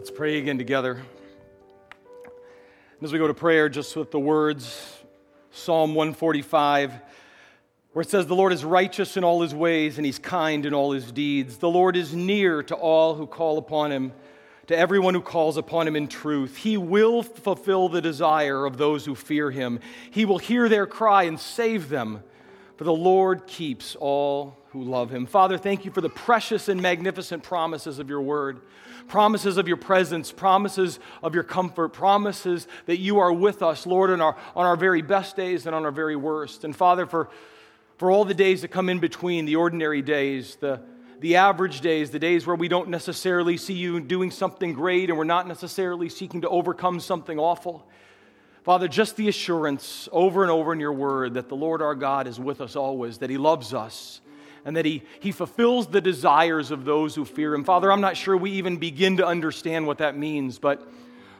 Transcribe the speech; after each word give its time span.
Let's 0.00 0.10
pray 0.10 0.38
again 0.38 0.56
together. 0.56 1.02
As 3.02 3.12
we 3.12 3.18
go 3.18 3.26
to 3.26 3.34
prayer, 3.34 3.68
just 3.68 3.94
with 3.96 4.10
the 4.10 4.18
words 4.18 4.98
Psalm 5.50 5.94
145, 5.94 6.94
where 7.92 8.00
it 8.00 8.08
says, 8.08 8.26
The 8.26 8.34
Lord 8.34 8.54
is 8.54 8.64
righteous 8.64 9.18
in 9.18 9.24
all 9.24 9.42
his 9.42 9.54
ways, 9.54 9.98
and 9.98 10.06
he's 10.06 10.18
kind 10.18 10.64
in 10.64 10.72
all 10.72 10.92
his 10.92 11.12
deeds. 11.12 11.58
The 11.58 11.68
Lord 11.68 11.96
is 11.96 12.14
near 12.14 12.62
to 12.62 12.74
all 12.74 13.14
who 13.14 13.26
call 13.26 13.58
upon 13.58 13.92
him, 13.92 14.14
to 14.68 14.74
everyone 14.74 15.12
who 15.12 15.20
calls 15.20 15.58
upon 15.58 15.86
him 15.86 15.96
in 15.96 16.08
truth. 16.08 16.56
He 16.56 16.78
will 16.78 17.22
fulfill 17.22 17.90
the 17.90 18.00
desire 18.00 18.64
of 18.64 18.78
those 18.78 19.04
who 19.04 19.14
fear 19.14 19.50
him. 19.50 19.80
He 20.10 20.24
will 20.24 20.38
hear 20.38 20.70
their 20.70 20.86
cry 20.86 21.24
and 21.24 21.38
save 21.38 21.90
them, 21.90 22.22
for 22.80 22.84
the 22.84 22.94
Lord 22.94 23.46
keeps 23.46 23.94
all 23.94 24.56
who 24.70 24.82
love 24.82 25.10
him. 25.10 25.26
Father, 25.26 25.58
thank 25.58 25.84
you 25.84 25.90
for 25.90 26.00
the 26.00 26.08
precious 26.08 26.66
and 26.70 26.80
magnificent 26.80 27.42
promises 27.42 27.98
of 27.98 28.08
your 28.08 28.22
word 28.22 28.62
promises 29.06 29.58
of 29.58 29.68
your 29.68 29.76
presence, 29.76 30.32
promises 30.32 30.98
of 31.22 31.34
your 31.34 31.44
comfort, 31.44 31.90
promises 31.90 32.66
that 32.86 32.96
you 32.98 33.18
are 33.18 33.34
with 33.34 33.62
us, 33.62 33.84
Lord, 33.84 34.08
on 34.08 34.22
our, 34.22 34.34
on 34.56 34.64
our 34.64 34.76
very 34.76 35.02
best 35.02 35.36
days 35.36 35.66
and 35.66 35.74
on 35.74 35.84
our 35.84 35.90
very 35.90 36.16
worst. 36.16 36.64
And 36.64 36.74
Father, 36.74 37.04
for, 37.04 37.28
for 37.98 38.10
all 38.10 38.24
the 38.24 38.32
days 38.32 38.62
that 38.62 38.68
come 38.68 38.88
in 38.88 38.98
between, 38.98 39.44
the 39.44 39.56
ordinary 39.56 40.00
days, 40.00 40.56
the, 40.56 40.80
the 41.18 41.36
average 41.36 41.82
days, 41.82 42.10
the 42.10 42.18
days 42.18 42.46
where 42.46 42.56
we 42.56 42.68
don't 42.68 42.88
necessarily 42.88 43.58
see 43.58 43.74
you 43.74 44.00
doing 44.00 44.30
something 44.30 44.72
great 44.72 45.10
and 45.10 45.18
we're 45.18 45.24
not 45.24 45.46
necessarily 45.46 46.08
seeking 46.08 46.40
to 46.40 46.48
overcome 46.48 46.98
something 46.98 47.38
awful. 47.38 47.86
Father, 48.62 48.88
just 48.88 49.16
the 49.16 49.28
assurance 49.28 50.08
over 50.12 50.42
and 50.42 50.50
over 50.50 50.72
in 50.72 50.80
your 50.80 50.92
word 50.92 51.34
that 51.34 51.48
the 51.48 51.56
Lord 51.56 51.80
our 51.80 51.94
God 51.94 52.26
is 52.26 52.38
with 52.38 52.60
us 52.60 52.76
always, 52.76 53.18
that 53.18 53.30
he 53.30 53.38
loves 53.38 53.72
us 53.72 54.20
and 54.64 54.76
that 54.76 54.84
he, 54.84 55.02
he 55.20 55.32
fulfills 55.32 55.86
the 55.86 56.00
desires 56.00 56.70
of 56.70 56.84
those 56.84 57.14
who 57.14 57.24
fear 57.24 57.54
him. 57.54 57.64
Father, 57.64 57.90
I'm 57.90 58.00
not 58.00 58.16
sure 58.16 58.36
we 58.36 58.52
even 58.52 58.76
begin 58.76 59.16
to 59.16 59.26
understand 59.26 59.86
what 59.86 59.98
that 59.98 60.16
means, 60.16 60.58
but 60.58 60.86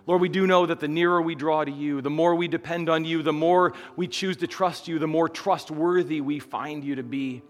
Lord, 0.06 0.22
we 0.22 0.28
do 0.28 0.46
know 0.46 0.66
that 0.66 0.80
the 0.80 0.88
nearer 0.88 1.20
we 1.20 1.34
draw 1.34 1.64
to 1.64 1.70
you, 1.70 2.00
the 2.00 2.10
more 2.10 2.34
we 2.34 2.48
depend 2.48 2.88
on 2.88 3.04
you, 3.04 3.22
the 3.22 3.32
more 3.32 3.74
we 3.96 4.08
choose 4.08 4.38
to 4.38 4.46
trust 4.46 4.88
you, 4.88 4.98
the 4.98 5.06
more 5.06 5.28
trustworthy 5.28 6.20
we 6.20 6.38
find 6.38 6.82
you 6.82 6.94
to 6.96 7.02
be. 7.02 7.42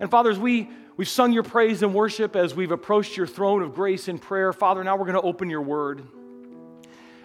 And 0.00 0.10
Father, 0.10 0.30
as 0.30 0.38
we, 0.38 0.70
we've 0.96 1.08
sung 1.08 1.32
your 1.32 1.42
praise 1.42 1.82
and 1.82 1.94
worship, 1.94 2.34
as 2.34 2.54
we've 2.54 2.72
approached 2.72 3.16
your 3.16 3.26
throne 3.26 3.62
of 3.62 3.74
grace 3.74 4.08
in 4.08 4.18
prayer, 4.18 4.52
Father, 4.52 4.82
now 4.82 4.96
we're 4.96 5.04
going 5.04 5.14
to 5.14 5.20
open 5.20 5.50
your 5.50 5.62
word. 5.62 6.06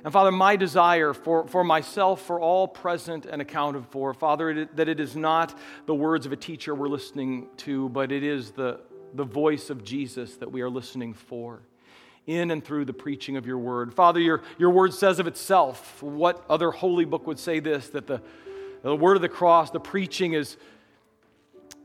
And 0.03 0.11
Father, 0.11 0.31
my 0.31 0.55
desire 0.55 1.13
for, 1.13 1.47
for 1.47 1.63
myself, 1.63 2.21
for 2.21 2.39
all 2.39 2.67
present 2.67 3.25
and 3.25 3.41
accounted 3.41 3.85
for, 3.87 4.13
Father, 4.13 4.49
it, 4.49 4.75
that 4.75 4.89
it 4.89 4.99
is 4.99 5.15
not 5.15 5.57
the 5.85 5.93
words 5.93 6.25
of 6.25 6.31
a 6.31 6.35
teacher 6.35 6.73
we're 6.73 6.87
listening 6.87 7.47
to, 7.57 7.89
but 7.89 8.11
it 8.11 8.23
is 8.23 8.51
the, 8.51 8.79
the 9.13 9.23
voice 9.23 9.69
of 9.69 9.83
Jesus 9.83 10.37
that 10.37 10.51
we 10.51 10.61
are 10.61 10.69
listening 10.69 11.13
for 11.13 11.61
in 12.27 12.51
and 12.51 12.63
through 12.63 12.85
the 12.85 12.93
preaching 12.93 13.37
of 13.37 13.45
your 13.45 13.57
word. 13.57 13.93
Father, 13.93 14.19
your, 14.19 14.41
your 14.57 14.69
word 14.69 14.93
says 14.93 15.19
of 15.19 15.27
itself, 15.27 16.01
what 16.01 16.43
other 16.49 16.71
holy 16.71 17.05
book 17.05 17.27
would 17.27 17.39
say 17.39 17.59
this, 17.59 17.89
that 17.89 18.07
the, 18.07 18.21
the 18.83 18.95
word 18.95 19.15
of 19.15 19.21
the 19.21 19.29
cross, 19.29 19.69
the 19.71 19.79
preaching 19.79 20.33
is, 20.33 20.57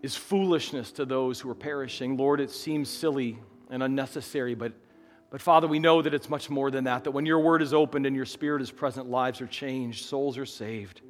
is 0.02 0.14
foolishness 0.14 0.92
to 0.92 1.04
those 1.04 1.40
who 1.40 1.50
are 1.50 1.54
perishing. 1.54 2.16
Lord, 2.16 2.40
it 2.40 2.50
seems 2.50 2.88
silly 2.88 3.38
and 3.70 3.82
unnecessary, 3.82 4.54
but 4.54 4.72
but 5.30 5.42
Father, 5.42 5.66
we 5.66 5.78
know 5.78 6.02
that 6.02 6.14
it's 6.14 6.30
much 6.30 6.48
more 6.48 6.70
than 6.70 6.84
that, 6.84 7.04
that 7.04 7.10
when 7.10 7.26
your 7.26 7.40
word 7.40 7.60
is 7.60 7.74
opened 7.74 8.06
and 8.06 8.14
your 8.14 8.24
spirit 8.24 8.62
is 8.62 8.70
present, 8.70 9.10
lives 9.10 9.40
are 9.40 9.46
changed, 9.46 10.04
souls 10.04 10.38
are 10.38 10.46
saved. 10.46 11.00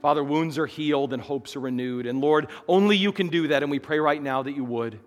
Father, 0.00 0.24
wounds 0.24 0.58
are 0.58 0.66
healed 0.66 1.12
and 1.12 1.22
hopes 1.22 1.56
are 1.56 1.60
renewed. 1.60 2.06
And 2.06 2.20
Lord, 2.20 2.48
only 2.68 2.96
you 2.96 3.12
can 3.12 3.28
do 3.28 3.48
that, 3.48 3.62
and 3.62 3.70
we 3.70 3.78
pray 3.78 3.98
right 3.98 4.22
now 4.22 4.42
that 4.42 4.52
you 4.52 4.64
would. 4.64 4.98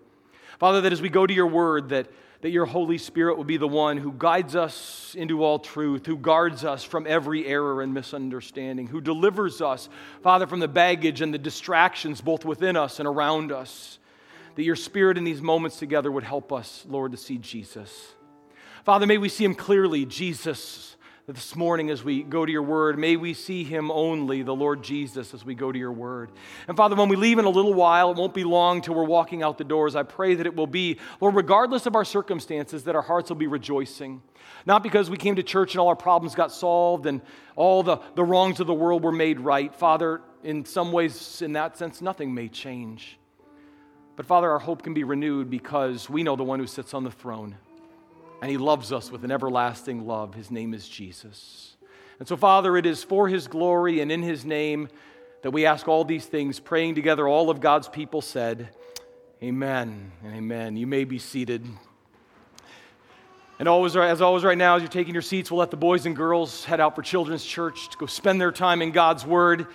Father, 0.58 0.82
that 0.82 0.92
as 0.92 1.00
we 1.00 1.08
go 1.08 1.26
to 1.26 1.32
your 1.32 1.46
word, 1.46 1.88
that, 1.88 2.08
that 2.42 2.50
your 2.50 2.66
Holy 2.66 2.98
Spirit 2.98 3.36
will 3.36 3.44
be 3.44 3.56
the 3.56 3.68
one 3.68 3.96
who 3.96 4.12
guides 4.12 4.54
us 4.54 5.14
into 5.18 5.42
all 5.42 5.58
truth, 5.58 6.06
who 6.06 6.16
guards 6.16 6.64
us 6.64 6.84
from 6.84 7.06
every 7.06 7.46
error 7.46 7.82
and 7.82 7.94
misunderstanding, 7.94 8.86
who 8.86 9.00
delivers 9.00 9.60
us, 9.60 9.88
Father, 10.22 10.46
from 10.46 10.60
the 10.60 10.68
baggage 10.68 11.20
and 11.20 11.32
the 11.32 11.38
distractions 11.38 12.20
both 12.20 12.44
within 12.44 12.76
us 12.76 12.98
and 12.98 13.08
around 13.08 13.52
us. 13.52 13.98
That 14.56 14.64
your 14.64 14.76
Spirit 14.76 15.16
in 15.16 15.24
these 15.24 15.40
moments 15.40 15.78
together 15.78 16.12
would 16.12 16.24
help 16.24 16.52
us, 16.52 16.84
Lord, 16.88 17.12
to 17.12 17.18
see 17.18 17.38
Jesus. 17.38 18.14
Father, 18.84 19.06
may 19.06 19.18
we 19.18 19.28
see 19.28 19.44
him 19.44 19.54
clearly, 19.54 20.06
Jesus, 20.06 20.96
this 21.26 21.54
morning 21.54 21.90
as 21.90 22.02
we 22.02 22.22
go 22.22 22.46
to 22.46 22.50
your 22.50 22.62
word. 22.62 22.98
May 22.98 23.16
we 23.16 23.34
see 23.34 23.62
him 23.62 23.90
only, 23.90 24.42
the 24.42 24.54
Lord 24.54 24.82
Jesus, 24.82 25.34
as 25.34 25.44
we 25.44 25.54
go 25.54 25.70
to 25.70 25.78
your 25.78 25.92
word. 25.92 26.32
And 26.66 26.76
Father, 26.78 26.96
when 26.96 27.10
we 27.10 27.16
leave 27.16 27.38
in 27.38 27.44
a 27.44 27.50
little 27.50 27.74
while, 27.74 28.10
it 28.10 28.16
won't 28.16 28.32
be 28.32 28.42
long 28.42 28.80
till 28.80 28.94
we're 28.94 29.04
walking 29.04 29.42
out 29.42 29.58
the 29.58 29.64
doors. 29.64 29.94
I 29.94 30.02
pray 30.02 30.34
that 30.34 30.46
it 30.46 30.56
will 30.56 30.66
be, 30.66 30.98
Lord, 31.20 31.34
regardless 31.34 31.84
of 31.84 31.94
our 31.94 32.06
circumstances, 32.06 32.84
that 32.84 32.94
our 32.96 33.02
hearts 33.02 33.28
will 33.28 33.36
be 33.36 33.46
rejoicing. 33.46 34.22
Not 34.64 34.82
because 34.82 35.10
we 35.10 35.18
came 35.18 35.36
to 35.36 35.42
church 35.42 35.74
and 35.74 35.80
all 35.80 35.88
our 35.88 35.96
problems 35.96 36.34
got 36.34 36.50
solved 36.50 37.04
and 37.04 37.20
all 37.56 37.82
the, 37.82 37.98
the 38.14 38.24
wrongs 38.24 38.60
of 38.60 38.66
the 38.66 38.74
world 38.74 39.04
were 39.04 39.12
made 39.12 39.40
right. 39.40 39.74
Father, 39.74 40.22
in 40.42 40.64
some 40.64 40.90
ways, 40.90 41.42
in 41.42 41.52
that 41.52 41.76
sense, 41.76 42.00
nothing 42.00 42.32
may 42.32 42.48
change. 42.48 43.18
But 44.16 44.24
Father, 44.24 44.50
our 44.50 44.58
hope 44.58 44.82
can 44.82 44.94
be 44.94 45.04
renewed 45.04 45.50
because 45.50 46.08
we 46.08 46.22
know 46.22 46.34
the 46.34 46.44
one 46.44 46.58
who 46.60 46.66
sits 46.66 46.94
on 46.94 47.04
the 47.04 47.10
throne 47.10 47.56
and 48.40 48.50
he 48.50 48.56
loves 48.56 48.92
us 48.92 49.10
with 49.10 49.24
an 49.24 49.30
everlasting 49.30 50.06
love. 50.06 50.34
His 50.34 50.50
name 50.50 50.74
is 50.74 50.88
Jesus. 50.88 51.76
And 52.18 52.28
so, 52.28 52.36
Father, 52.36 52.76
it 52.76 52.86
is 52.86 53.02
for 53.02 53.28
his 53.28 53.46
glory 53.46 54.00
and 54.00 54.10
in 54.12 54.22
his 54.22 54.44
name 54.44 54.88
that 55.42 55.50
we 55.50 55.66
ask 55.66 55.88
all 55.88 56.04
these 56.04 56.26
things, 56.26 56.60
praying 56.60 56.94
together, 56.94 57.26
all 57.26 57.50
of 57.50 57.60
God's 57.60 57.88
people 57.88 58.20
said, 58.20 58.68
Amen 59.42 60.12
and 60.22 60.34
amen. 60.34 60.76
You 60.76 60.86
may 60.86 61.04
be 61.04 61.18
seated. 61.18 61.64
And 63.58 63.68
always, 63.68 63.96
as 63.96 64.20
always, 64.20 64.44
right 64.44 64.56
now, 64.56 64.76
as 64.76 64.82
you're 64.82 64.90
taking 64.90 65.14
your 65.14 65.22
seats, 65.22 65.50
we'll 65.50 65.60
let 65.60 65.70
the 65.70 65.78
boys 65.78 66.04
and 66.04 66.14
girls 66.14 66.64
head 66.66 66.78
out 66.78 66.94
for 66.94 67.00
Children's 67.00 67.44
Church 67.44 67.88
to 67.88 67.96
go 67.96 68.04
spend 68.04 68.38
their 68.38 68.52
time 68.52 68.82
in 68.82 68.90
God's 68.90 69.24
Word. 69.24 69.66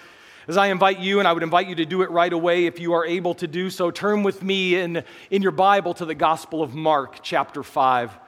As 0.48 0.58
I 0.58 0.68
invite 0.68 1.00
you, 1.00 1.18
and 1.18 1.28
I 1.28 1.34
would 1.34 1.42
invite 1.42 1.68
you 1.68 1.76
to 1.76 1.86
do 1.86 2.04
it 2.04 2.12
right 2.12 2.32
away 2.32 2.68
if 2.68 2.80
you 2.80 2.94
are 2.94 3.06
able 3.06 3.34
to 3.36 3.48
do 3.48 3.72
so, 3.72 3.90
turn 3.90 4.22
with 4.22 4.44
me 4.44 4.76
in, 4.76 5.04
in 5.32 5.42
your 5.42 5.52
Bible 5.52 5.96
to 5.96 6.06
the 6.06 6.14
Gospel 6.14 6.62
of 6.62 6.76
Mark, 6.76 7.20
chapter 7.24 7.64
5. 7.64 8.20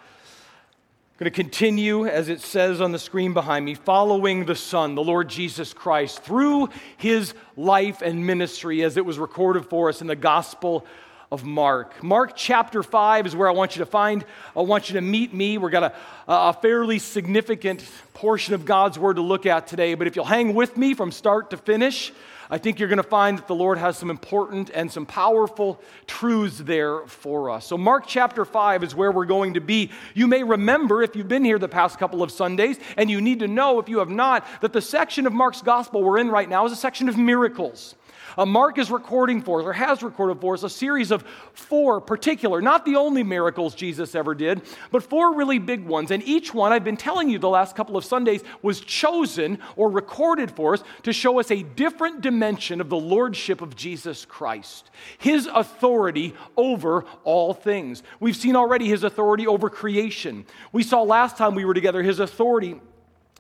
Going 1.17 1.31
to 1.31 1.35
continue, 1.35 2.05
as 2.05 2.29
it 2.29 2.41
says 2.41 2.79
on 2.79 2.91
the 2.91 2.99
screen 2.99 3.33
behind 3.33 3.65
me, 3.65 3.73
following 3.73 4.45
the 4.45 4.53
Son, 4.53 4.93
the 4.93 5.01
Lord 5.01 5.27
Jesus 5.27 5.73
Christ, 5.73 6.21
through 6.21 6.69
his 6.97 7.33
life 7.55 8.03
and 8.03 8.27
ministry 8.27 8.83
as 8.83 8.97
it 8.97 9.05
was 9.05 9.17
recorded 9.17 9.65
for 9.65 9.89
us 9.89 9.99
in 9.99 10.05
the 10.05 10.15
Gospel 10.15 10.85
of 11.31 11.43
Mark. 11.43 12.03
Mark 12.03 12.33
chapter 12.35 12.83
5 12.83 13.25
is 13.25 13.35
where 13.35 13.47
I 13.47 13.51
want 13.51 13.75
you 13.75 13.79
to 13.79 13.87
find, 13.87 14.25
I 14.55 14.61
want 14.61 14.89
you 14.89 14.93
to 14.93 15.01
meet 15.01 15.33
me. 15.33 15.57
We've 15.57 15.71
got 15.71 15.91
a, 15.91 15.93
a 16.27 16.53
fairly 16.53 16.99
significant 16.99 17.83
portion 18.13 18.53
of 18.53 18.63
God's 18.63 18.99
Word 18.99 19.15
to 19.15 19.23
look 19.23 19.47
at 19.47 19.65
today, 19.65 19.95
but 19.95 20.05
if 20.05 20.15
you'll 20.15 20.23
hang 20.23 20.53
with 20.53 20.77
me 20.77 20.93
from 20.93 21.11
start 21.11 21.49
to 21.49 21.57
finish, 21.57 22.13
I 22.49 22.57
think 22.57 22.79
you're 22.79 22.87
going 22.87 22.97
to 22.97 23.03
find 23.03 23.37
that 23.37 23.47
the 23.47 23.55
Lord 23.55 23.77
has 23.77 23.97
some 23.97 24.09
important 24.09 24.69
and 24.73 24.91
some 24.91 25.05
powerful 25.05 25.81
truths 26.05 26.59
there 26.59 27.05
for 27.07 27.49
us. 27.49 27.65
So, 27.65 27.77
Mark 27.77 28.05
chapter 28.07 28.45
5 28.45 28.83
is 28.83 28.95
where 28.95 29.11
we're 29.11 29.25
going 29.25 29.55
to 29.55 29.61
be. 29.61 29.91
You 30.13 30.27
may 30.27 30.43
remember, 30.43 31.03
if 31.03 31.15
you've 31.15 31.27
been 31.27 31.43
here 31.43 31.59
the 31.59 31.67
past 31.67 31.99
couple 31.99 32.23
of 32.23 32.31
Sundays, 32.31 32.79
and 32.95 33.11
you 33.11 33.19
need 33.19 33.39
to 33.39 33.47
know 33.47 33.79
if 33.79 33.89
you 33.89 33.99
have 33.99 34.09
not, 34.09 34.47
that 34.61 34.71
the 34.73 34.81
section 34.81 35.27
of 35.27 35.33
Mark's 35.33 35.61
gospel 35.61 36.03
we're 36.03 36.19
in 36.19 36.29
right 36.29 36.47
now 36.47 36.65
is 36.65 36.71
a 36.71 36.77
section 36.77 37.09
of 37.09 37.17
miracles. 37.17 37.95
Uh, 38.37 38.45
Mark 38.45 38.77
is 38.77 38.91
recording 38.91 39.41
for 39.41 39.61
us, 39.61 39.65
or 39.65 39.73
has 39.73 40.03
recorded 40.03 40.39
for 40.39 40.53
us, 40.53 40.61
a 40.61 40.69
series 40.69 41.09
of 41.09 41.23
four 41.53 41.99
particular, 41.99 42.61
not 42.61 42.85
the 42.85 42.95
only 42.95 43.23
miracles 43.23 43.73
Jesus 43.73 44.13
ever 44.13 44.35
did, 44.35 44.61
but 44.91 45.01
four 45.01 45.35
really 45.35 45.57
big 45.57 45.83
ones. 45.85 46.11
And 46.11 46.21
each 46.21 46.53
one, 46.53 46.71
I've 46.71 46.83
been 46.83 46.97
telling 46.97 47.29
you 47.29 47.39
the 47.39 47.49
last 47.49 47.75
couple 47.75 47.97
of 47.97 48.05
Sundays, 48.05 48.43
was 48.61 48.79
chosen 48.79 49.57
or 49.75 49.89
recorded 49.89 50.51
for 50.51 50.75
us 50.75 50.83
to 51.03 51.11
show 51.11 51.39
us 51.39 51.49
a 51.49 51.63
different 51.63 52.21
dimension 52.21 52.79
of 52.79 52.89
the 52.89 52.97
lordship 52.97 53.61
of 53.61 53.75
Jesus 53.75 54.23
Christ, 54.23 54.91
his 55.17 55.47
authority 55.47 56.35
over 56.55 57.05
all 57.23 57.55
things. 57.55 58.03
We've 58.19 58.35
seen 58.35 58.55
already 58.55 58.87
his 58.87 59.03
authority 59.03 59.47
over 59.47 59.69
creation. 59.69 60.45
We 60.71 60.83
saw 60.83 61.01
last 61.01 61.37
time 61.37 61.55
we 61.55 61.65
were 61.65 61.73
together 61.73 62.03
his 62.03 62.19
authority, 62.19 62.79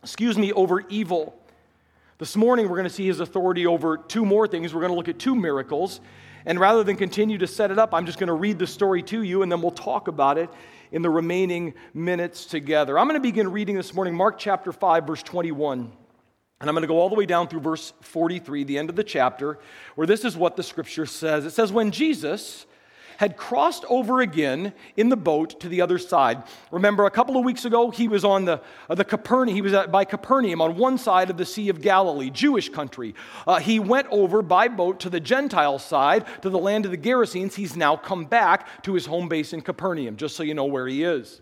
excuse 0.01 0.39
me, 0.39 0.51
over 0.53 0.81
evil. 0.89 1.39
This 2.19 2.35
morning, 2.35 2.67
we're 2.67 2.77
going 2.77 2.89
to 2.89 2.93
see 2.93 3.05
his 3.05 3.19
authority 3.19 3.67
over 3.67 3.95
two 3.95 4.25
more 4.25 4.47
things. 4.47 4.73
We're 4.73 4.81
going 4.81 4.91
to 4.91 4.97
look 4.97 5.07
at 5.07 5.19
two 5.19 5.35
miracles. 5.35 6.01
And 6.47 6.59
rather 6.59 6.83
than 6.83 6.95
continue 6.95 7.37
to 7.37 7.45
set 7.45 7.69
it 7.69 7.77
up, 7.77 7.93
I'm 7.93 8.07
just 8.07 8.17
going 8.17 8.29
to 8.29 8.33
read 8.33 8.57
the 8.57 8.65
story 8.65 9.03
to 9.03 9.21
you 9.21 9.43
and 9.43 9.51
then 9.51 9.61
we'll 9.61 9.69
talk 9.69 10.07
about 10.07 10.39
it 10.39 10.49
in 10.91 11.03
the 11.03 11.11
remaining 11.11 11.75
minutes 11.93 12.47
together. 12.47 12.97
I'm 12.97 13.05
going 13.05 13.19
to 13.19 13.21
begin 13.21 13.51
reading 13.51 13.75
this 13.75 13.93
morning 13.93 14.15
Mark 14.15 14.39
chapter 14.39 14.71
5, 14.71 15.05
verse 15.05 15.21
21. 15.21 15.91
And 16.59 16.67
I'm 16.67 16.73
going 16.73 16.81
to 16.81 16.87
go 16.87 16.97
all 16.97 17.09
the 17.09 17.15
way 17.15 17.27
down 17.27 17.49
through 17.49 17.59
verse 17.59 17.93
43, 18.01 18.63
the 18.63 18.79
end 18.79 18.89
of 18.89 18.95
the 18.95 19.03
chapter, 19.03 19.59
where 19.93 20.07
this 20.07 20.25
is 20.25 20.35
what 20.35 20.55
the 20.55 20.63
scripture 20.63 21.05
says. 21.05 21.45
It 21.45 21.51
says, 21.51 21.71
When 21.71 21.91
Jesus 21.91 22.65
had 23.17 23.35
crossed 23.35 23.83
over 23.89 24.21
again 24.21 24.73
in 24.95 25.09
the 25.09 25.17
boat 25.17 25.59
to 25.59 25.69
the 25.69 25.81
other 25.81 25.97
side. 25.97 26.43
Remember, 26.71 27.05
a 27.05 27.11
couple 27.11 27.37
of 27.37 27.43
weeks 27.43 27.65
ago, 27.65 27.91
he 27.91 28.07
was 28.07 28.23
on 28.23 28.45
the, 28.45 28.61
uh, 28.89 28.95
the 28.95 29.03
Capernaum, 29.03 29.53
he 29.53 29.61
was 29.61 29.73
at, 29.73 29.91
by 29.91 30.05
Capernaum 30.05 30.61
on 30.61 30.77
one 30.77 30.97
side 30.97 31.29
of 31.29 31.37
the 31.37 31.45
Sea 31.45 31.69
of 31.69 31.81
Galilee, 31.81 32.29
Jewish 32.29 32.69
country. 32.69 33.13
Uh, 33.45 33.59
he 33.59 33.79
went 33.79 34.07
over 34.09 34.41
by 34.41 34.67
boat 34.67 34.99
to 35.01 35.09
the 35.09 35.19
Gentile 35.19 35.79
side, 35.79 36.25
to 36.41 36.49
the 36.49 36.59
land 36.59 36.85
of 36.85 36.91
the 36.91 36.97
Gerasenes. 36.97 37.55
He's 37.55 37.75
now 37.75 37.95
come 37.95 38.25
back 38.25 38.83
to 38.83 38.93
his 38.93 39.05
home 39.05 39.27
base 39.27 39.51
in 39.51 39.61
Capernaum, 39.61 40.15
just 40.15 40.35
so 40.35 40.43
you 40.43 40.53
know 40.53 40.65
where 40.65 40.87
he 40.87 41.03
is. 41.03 41.41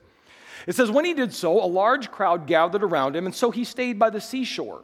It 0.68 0.76
says, 0.76 0.90
When 0.90 1.06
he 1.06 1.14
did 1.14 1.34
so, 1.34 1.64
a 1.64 1.68
large 1.68 2.12
crowd 2.12 2.48
gathered 2.48 2.84
around 2.84 3.16
him, 3.16 3.26
and 3.26 3.36
so 3.36 3.52
he 3.52 3.64
stayed 3.64 4.00
by 4.00 4.10
the 4.10 4.22
seashore. 4.22 4.84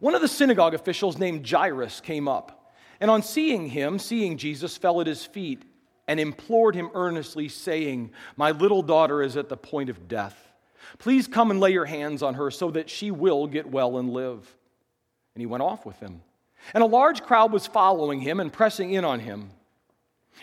One 0.00 0.14
of 0.14 0.22
the 0.22 0.28
synagogue 0.28 0.74
officials 0.74 1.18
named 1.18 1.48
Jairus 1.48 2.00
came 2.00 2.26
up, 2.26 2.59
and 3.00 3.10
on 3.10 3.22
seeing 3.22 3.68
him, 3.68 3.98
seeing 3.98 4.36
Jesus, 4.36 4.76
fell 4.76 5.00
at 5.00 5.06
his 5.06 5.24
feet 5.24 5.62
and 6.06 6.20
implored 6.20 6.74
him 6.74 6.90
earnestly, 6.94 7.48
saying, 7.48 8.10
My 8.36 8.50
little 8.50 8.82
daughter 8.82 9.22
is 9.22 9.36
at 9.36 9.48
the 9.48 9.56
point 9.56 9.88
of 9.88 10.08
death. 10.08 10.36
Please 10.98 11.26
come 11.26 11.50
and 11.50 11.60
lay 11.60 11.70
your 11.70 11.84
hands 11.84 12.22
on 12.22 12.34
her 12.34 12.50
so 12.50 12.70
that 12.72 12.90
she 12.90 13.10
will 13.10 13.46
get 13.46 13.70
well 13.70 13.98
and 13.98 14.10
live. 14.10 14.56
And 15.34 15.40
he 15.40 15.46
went 15.46 15.62
off 15.62 15.86
with 15.86 15.98
him. 16.00 16.22
And 16.74 16.82
a 16.82 16.86
large 16.86 17.22
crowd 17.22 17.52
was 17.52 17.66
following 17.66 18.20
him 18.20 18.40
and 18.40 18.52
pressing 18.52 18.92
in 18.92 19.04
on 19.04 19.20
him. 19.20 19.50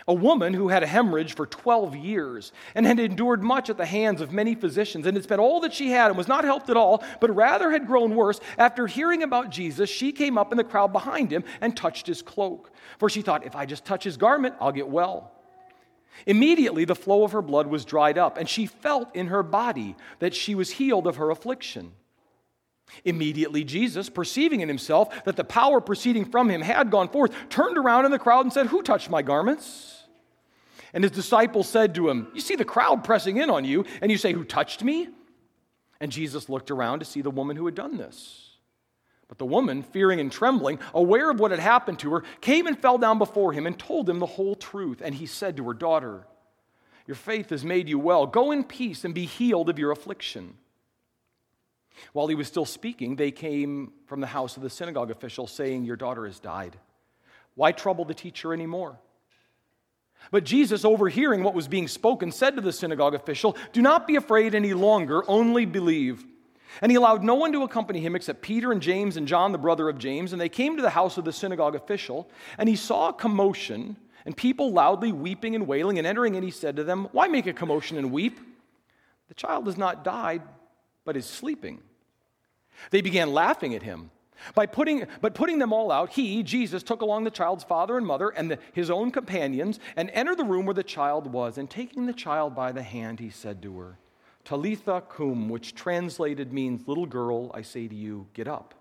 A 0.07 0.13
woman 0.13 0.54
who 0.54 0.69
had 0.69 0.84
a 0.84 0.88
hemorrhage 0.88 1.34
for 1.36 1.45
12 1.45 1.95
years 1.95 2.51
and 2.75 2.86
had 2.86 3.00
endured 3.00 3.44
much 3.44 3.69
at 3.69 3.78
the 3.78 3.86
hands 3.86 4.22
of 4.22 4.31
many 4.31 4.56
physicians 4.56 5.06
and 5.06 5.18
had 5.18 5.24
spent 5.24 5.42
all 5.42 5.60
that 5.62 5.74
she 5.74 5.89
had 5.89 6.07
and 6.07 6.18
was 6.18 6.28
not 6.28 6.45
helped 6.45 6.69
at 6.69 6.78
all, 6.78 7.04
but 7.19 7.36
rather 7.36 7.72
had 7.72 7.88
grown 7.88 8.16
worse, 8.16 8.39
after 8.57 8.88
hearing 8.88 9.24
about 9.24 9.50
Jesus, 9.50 9.89
she 9.89 10.12
came 10.12 10.38
up 10.38 10.51
in 10.51 10.57
the 10.57 10.63
crowd 10.63 10.94
behind 10.94 11.31
him 11.31 11.44
and 11.62 11.75
touched 11.75 12.07
his 12.07 12.22
cloak. 12.22 12.72
For 13.00 13.10
she 13.10 13.22
thought, 13.22 13.45
if 13.45 13.56
I 13.56 13.66
just 13.66 13.86
touch 13.86 14.04
his 14.04 14.18
garment, 14.18 14.56
I'll 14.60 14.72
get 14.72 14.88
well. 14.88 15.31
Immediately, 16.25 16.86
the 16.86 16.95
flow 16.95 17.24
of 17.24 17.31
her 17.33 17.42
blood 17.42 17.68
was 17.68 17.86
dried 17.86 18.18
up, 18.18 18.38
and 18.38 18.48
she 18.48 18.66
felt 18.66 19.16
in 19.16 19.28
her 19.28 19.44
body 19.44 19.95
that 20.19 20.33
she 20.33 20.56
was 20.56 20.72
healed 20.72 21.06
of 21.06 21.18
her 21.18 21.30
affliction. 21.30 21.92
Immediately, 23.06 23.63
Jesus, 23.63 24.10
perceiving 24.10 24.62
in 24.62 24.68
himself 24.68 25.24
that 25.25 25.36
the 25.36 25.44
power 25.44 25.81
proceeding 25.81 26.25
from 26.25 26.50
him 26.50 26.62
had 26.62 26.89
gone 26.89 27.10
forth, 27.10 27.34
turned 27.50 27.78
around 27.78 28.06
in 28.06 28.12
the 28.12 28.19
crowd 28.19 28.45
and 28.45 28.54
said, 28.54 28.68
Who 28.68 28.81
touched 28.81 29.10
my 29.10 29.22
garments? 29.22 30.04
And 30.94 31.04
his 31.04 31.12
disciples 31.12 31.68
said 31.68 31.94
to 31.95 32.10
him, 32.10 32.28
You 32.34 32.42
see 32.42 32.56
the 32.56 32.66
crowd 32.66 33.04
pressing 33.04 33.38
in 33.38 33.50
on 33.50 33.66
you, 33.66 33.86
and 34.01 34.12
you 34.12 34.18
say, 34.18 34.34
Who 34.34 34.44
touched 34.44 34.84
me? 34.84 35.10
And 36.00 36.12
Jesus 36.12 36.50
looked 36.50 36.72
around 36.72 37.00
to 37.00 37.06
see 37.06 37.22
the 37.22 37.31
woman 37.31 37.57
who 37.57 37.66
had 37.66 37.75
done 37.75 37.98
this. 37.98 38.44
But 39.28 39.40
the 39.40 39.45
woman, 39.45 39.83
fearing 39.83 40.19
and 40.19 40.31
trembling, 40.31 40.80
aware 40.94 41.30
of 41.30 41.40
what 41.40 41.51
had 41.51 41.60
happened 41.60 42.00
to 42.00 42.13
her, 42.13 42.24
came 42.40 42.66
and 42.66 42.80
fell 42.80 42.98
down 42.98 43.18
before 43.18 43.51
him 43.51 43.68
and 43.68 43.78
told 43.78 44.10
him 44.10 44.19
the 44.19 44.25
whole 44.25 44.56
truth. 44.56 45.01
And 45.04 45.13
he 45.13 45.25
said 45.25 45.57
to 45.57 45.68
her, 45.68 45.74
Daughter, 45.74 46.25
your 47.06 47.16
faith 47.16 47.50
has 47.50 47.66
made 47.66 47.90
you 47.90 48.00
well. 48.00 48.25
Go 48.25 48.51
in 48.51 48.63
peace 48.63 49.04
and 49.04 49.13
be 49.13 49.25
healed 49.25 49.69
of 49.69 49.80
your 49.80 49.92
affliction. 49.92 50.56
While 52.13 52.27
he 52.27 52.35
was 52.35 52.47
still 52.47 52.65
speaking, 52.65 53.15
they 53.15 53.31
came 53.31 53.91
from 54.05 54.21
the 54.21 54.27
house 54.27 54.57
of 54.57 54.63
the 54.63 54.69
synagogue 54.69 55.11
official 55.11 55.47
saying, 55.47 55.85
Your 55.85 55.95
daughter 55.95 56.25
has 56.25 56.39
died. 56.39 56.77
Why 57.55 57.71
trouble 57.71 58.05
the 58.05 58.13
teacher 58.13 58.53
anymore? 58.53 58.99
But 60.31 60.44
Jesus, 60.44 60.83
overhearing 60.83 61.44
what 61.44 61.53
was 61.53 61.67
being 61.67 61.88
spoken, 61.88 62.31
said 62.31 62.55
to 62.55 62.61
the 62.61 62.73
synagogue 62.73 63.13
official, 63.13 63.55
Do 63.73 63.81
not 63.81 64.07
be 64.07 64.15
afraid 64.15 64.55
any 64.55 64.73
longer, 64.73 65.23
only 65.29 65.65
believe. 65.65 66.25
And 66.81 66.91
he 66.91 66.95
allowed 66.95 67.23
no 67.23 67.35
one 67.35 67.53
to 67.53 67.63
accompany 67.63 67.99
him 67.99 68.15
except 68.15 68.41
Peter 68.41 68.71
and 68.71 68.81
James 68.81 69.17
and 69.17 69.27
John, 69.27 69.51
the 69.51 69.57
brother 69.57 69.89
of 69.89 69.97
James. 69.97 70.31
And 70.31 70.41
they 70.41 70.49
came 70.49 70.75
to 70.75 70.81
the 70.81 70.89
house 70.89 71.17
of 71.17 71.25
the 71.25 71.33
synagogue 71.33 71.75
official, 71.75 72.29
and 72.57 72.67
he 72.67 72.75
saw 72.75 73.09
a 73.09 73.13
commotion 73.13 73.97
and 74.25 74.35
people 74.35 74.73
loudly 74.73 75.11
weeping 75.11 75.55
and 75.55 75.67
wailing. 75.67 75.97
And 75.97 76.05
entering 76.05 76.35
in, 76.35 76.44
he 76.44 76.51
said 76.51 76.75
to 76.75 76.83
them, 76.83 77.07
Why 77.13 77.27
make 77.27 77.47
a 77.47 77.53
commotion 77.53 77.97
and 77.97 78.11
weep? 78.11 78.39
The 79.29 79.33
child 79.33 79.65
has 79.67 79.77
not 79.77 80.03
died, 80.03 80.41
but 81.05 81.17
is 81.17 81.25
sleeping. 81.25 81.81
They 82.91 83.01
began 83.01 83.33
laughing 83.33 83.75
at 83.75 83.83
him. 83.83 84.12
By 84.53 84.68
putting, 84.68 85.07
but 85.21 85.33
putting 85.33 85.59
them 85.59 85.74
all 85.74 85.91
out, 85.91 86.12
he, 86.12 86.44
Jesus, 86.44 86.83
took 86.83 87.01
along 87.01 87.24
the 87.24 87.31
child's 87.31 87.63
father 87.63 87.97
and 87.97 88.06
mother 88.06 88.29
and 88.29 88.51
the, 88.51 88.59
his 88.74 88.89
own 88.89 89.12
companions 89.12 89.79
and 89.95 90.09
entered 90.12 90.38
the 90.38 90.44
room 90.44 90.65
where 90.65 90.75
the 90.75 90.83
child 90.83 91.27
was. 91.27 91.57
And 91.57 91.69
taking 91.69 92.06
the 92.06 92.13
child 92.13 92.56
by 92.56 92.71
the 92.71 92.83
hand, 92.83 93.19
he 93.19 93.29
said 93.29 93.62
to 93.63 93.79
her, 93.79 93.97
Talitha 94.45 95.01
cum, 95.09 95.50
which 95.50 95.75
translated 95.75 96.53
means, 96.53 96.88
Little 96.88 97.06
girl, 97.06 97.51
I 97.53 97.63
say 97.63 97.88
to 97.88 97.95
you, 97.95 98.27
get 98.33 98.47
up. 98.47 98.75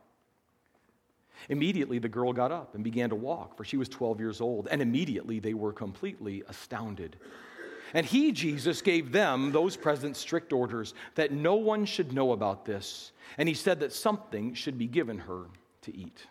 Immediately 1.49 1.99
the 1.99 2.08
girl 2.08 2.32
got 2.32 2.52
up 2.52 2.75
and 2.75 2.84
began 2.84 3.10
to 3.10 3.16
walk, 3.16 3.56
for 3.56 3.64
she 3.64 3.76
was 3.76 3.88
12 3.88 4.20
years 4.20 4.40
old, 4.40 4.69
and 4.70 4.81
immediately 4.81 5.38
they 5.38 5.54
were 5.54 5.72
completely 5.72 6.42
astounded. 6.49 7.16
And 7.94 8.05
he, 8.05 8.33
Jesus, 8.33 8.83
gave 8.83 9.12
them, 9.12 9.53
those 9.53 9.77
present, 9.77 10.17
strict 10.17 10.53
orders 10.53 10.94
that 11.15 11.33
no 11.33 11.55
one 11.55 11.85
should 11.85 12.12
know 12.12 12.33
about 12.33 12.65
this. 12.65 13.12
And 13.38 13.49
he 13.49 13.55
said 13.55 13.81
that 13.81 13.93
something 13.93 14.55
should 14.55 14.79
be 14.79 14.87
given 14.87 15.19
her 15.19 15.44
to 15.83 15.97
eat. 15.97 16.27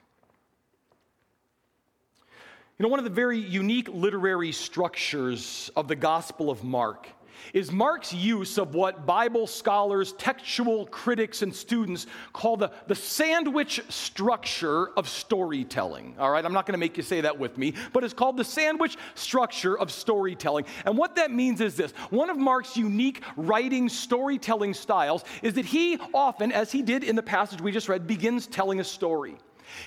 You 2.78 2.84
know, 2.84 2.90
one 2.90 3.00
of 3.00 3.06
the 3.06 3.12
very 3.12 3.40
unique 3.40 3.88
literary 3.88 4.52
structures 4.52 5.72
of 5.78 5.88
the 5.88 5.96
Gospel 5.96 6.50
of 6.50 6.64
Mark 6.64 7.08
is 7.54 7.72
Mark's 7.72 8.14
use 8.14 8.58
of 8.58 8.76
what 8.76 9.06
Bible 9.06 9.48
scholars, 9.48 10.14
textual 10.14 10.86
critics, 10.88 11.42
and 11.42 11.54
students 11.54 12.08
call 12.34 12.58
the, 12.58 12.72
the 12.88 12.96
sandwich 12.96 13.82
structure 13.90 14.90
of 14.98 15.08
storytelling. 15.10 16.16
All 16.20 16.32
right, 16.32 16.44
I'm 16.44 16.54
not 16.54 16.66
going 16.66 16.74
to 16.74 16.80
make 16.80 16.98
you 16.98 17.04
say 17.04 17.22
that 17.22 17.38
with 17.38 17.58
me, 17.58 17.74
but 17.94 18.04
it's 18.04 18.14
called 18.14 18.38
the 18.38 18.44
sandwich 18.44 18.98
structure 19.16 19.78
of 19.78 19.92
storytelling. 19.92 20.66
And 20.86 20.98
what 20.98 21.16
that 21.16 21.32
means 21.32 21.62
is 21.62 21.76
this 21.76 21.92
one 22.10 22.30
of 22.30 22.38
Mark's 22.38 22.78
unique 22.78 23.22
writing 23.36 23.90
storytelling 23.90 24.74
styles 24.74 25.24
is 25.42 25.54
that 25.54 25.66
he 25.66 25.98
often, 26.14 26.52
as 26.52 26.72
he 26.72 26.82
did 26.82 27.04
in 27.04 27.16
the 27.16 27.24
passage 27.24 27.62
we 27.62 27.72
just 27.72 27.90
read, 27.90 28.08
begins 28.08 28.48
telling 28.48 28.80
a 28.80 28.84
story. 28.84 29.38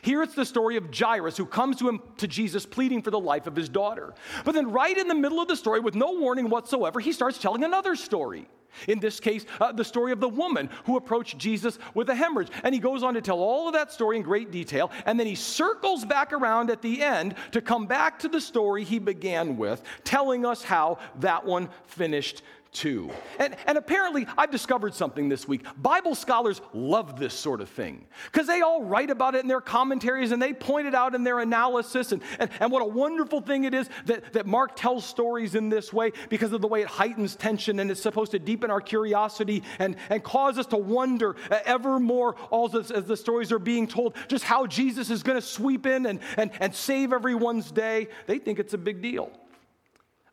Here 0.02 0.22
it's 0.22 0.34
the 0.34 0.44
story 0.44 0.76
of 0.76 0.94
Jairus 0.94 1.36
who 1.36 1.46
comes 1.46 1.76
to 1.78 1.88
him 1.88 2.00
to 2.18 2.26
Jesus 2.26 2.66
pleading 2.66 3.02
for 3.02 3.10
the 3.10 3.20
life 3.20 3.46
of 3.46 3.56
his 3.56 3.68
daughter. 3.68 4.14
But 4.44 4.52
then 4.52 4.70
right 4.70 4.96
in 4.96 5.08
the 5.08 5.14
middle 5.14 5.40
of 5.40 5.48
the 5.48 5.56
story 5.56 5.80
with 5.80 5.94
no 5.94 6.12
warning 6.12 6.48
whatsoever, 6.48 7.00
he 7.00 7.12
starts 7.12 7.38
telling 7.38 7.64
another 7.64 7.96
story. 7.96 8.48
In 8.86 9.00
this 9.00 9.18
case, 9.18 9.44
uh, 9.60 9.72
the 9.72 9.84
story 9.84 10.12
of 10.12 10.20
the 10.20 10.28
woman 10.28 10.70
who 10.84 10.96
approached 10.96 11.38
Jesus 11.38 11.78
with 11.94 12.10
a 12.10 12.14
hemorrhage. 12.14 12.50
And 12.62 12.74
he 12.74 12.80
goes 12.80 13.02
on 13.02 13.14
to 13.14 13.20
tell 13.20 13.40
all 13.40 13.66
of 13.66 13.74
that 13.74 13.92
story 13.92 14.16
in 14.16 14.22
great 14.22 14.50
detail. 14.50 14.90
And 15.06 15.18
then 15.18 15.26
he 15.26 15.34
circles 15.34 16.04
back 16.04 16.32
around 16.32 16.70
at 16.70 16.82
the 16.82 17.02
end 17.02 17.34
to 17.52 17.60
come 17.60 17.86
back 17.86 18.18
to 18.20 18.28
the 18.28 18.40
story 18.40 18.84
he 18.84 18.98
began 18.98 19.56
with, 19.56 19.82
telling 20.04 20.46
us 20.46 20.62
how 20.62 20.98
that 21.20 21.44
one 21.44 21.70
finished 21.86 22.42
too. 22.72 23.10
And, 23.38 23.56
and 23.66 23.78
apparently, 23.78 24.26
I've 24.36 24.50
discovered 24.50 24.94
something 24.94 25.28
this 25.28 25.48
week. 25.48 25.64
Bible 25.76 26.14
scholars 26.14 26.60
love 26.72 27.18
this 27.18 27.34
sort 27.34 27.60
of 27.60 27.68
thing 27.68 28.06
because 28.30 28.46
they 28.46 28.60
all 28.60 28.84
write 28.84 29.10
about 29.10 29.34
it 29.34 29.42
in 29.42 29.48
their 29.48 29.60
commentaries 29.60 30.32
and 30.32 30.40
they 30.40 30.52
point 30.52 30.86
it 30.86 30.94
out 30.94 31.14
in 31.14 31.24
their 31.24 31.40
analysis. 31.40 32.12
And, 32.12 32.22
and, 32.38 32.50
and 32.60 32.70
what 32.70 32.82
a 32.82 32.86
wonderful 32.86 33.40
thing 33.40 33.64
it 33.64 33.74
is 33.74 33.88
that, 34.06 34.32
that 34.34 34.46
Mark 34.46 34.76
tells 34.76 35.04
stories 35.04 35.54
in 35.54 35.68
this 35.68 35.92
way 35.92 36.12
because 36.28 36.52
of 36.52 36.60
the 36.60 36.68
way 36.68 36.82
it 36.82 36.88
heightens 36.88 37.36
tension 37.36 37.80
and 37.80 37.90
it's 37.90 38.02
supposed 38.02 38.32
to 38.32 38.38
deepen 38.38 38.70
our 38.70 38.80
curiosity 38.80 39.62
and, 39.78 39.96
and 40.10 40.22
cause 40.22 40.58
us 40.58 40.66
to 40.66 40.76
wonder 40.76 41.36
ever 41.64 41.98
more 41.98 42.36
all 42.50 42.68
as, 42.76 42.90
as 42.90 43.04
the 43.04 43.16
stories 43.16 43.50
are 43.52 43.58
being 43.58 43.86
told 43.86 44.14
just 44.28 44.44
how 44.44 44.66
Jesus 44.66 45.10
is 45.10 45.22
going 45.22 45.40
to 45.40 45.46
sweep 45.46 45.86
in 45.86 46.06
and, 46.06 46.20
and, 46.36 46.50
and 46.60 46.74
save 46.74 47.12
everyone's 47.12 47.70
day. 47.70 48.08
They 48.26 48.38
think 48.38 48.58
it's 48.58 48.74
a 48.74 48.78
big 48.78 49.00
deal. 49.00 49.30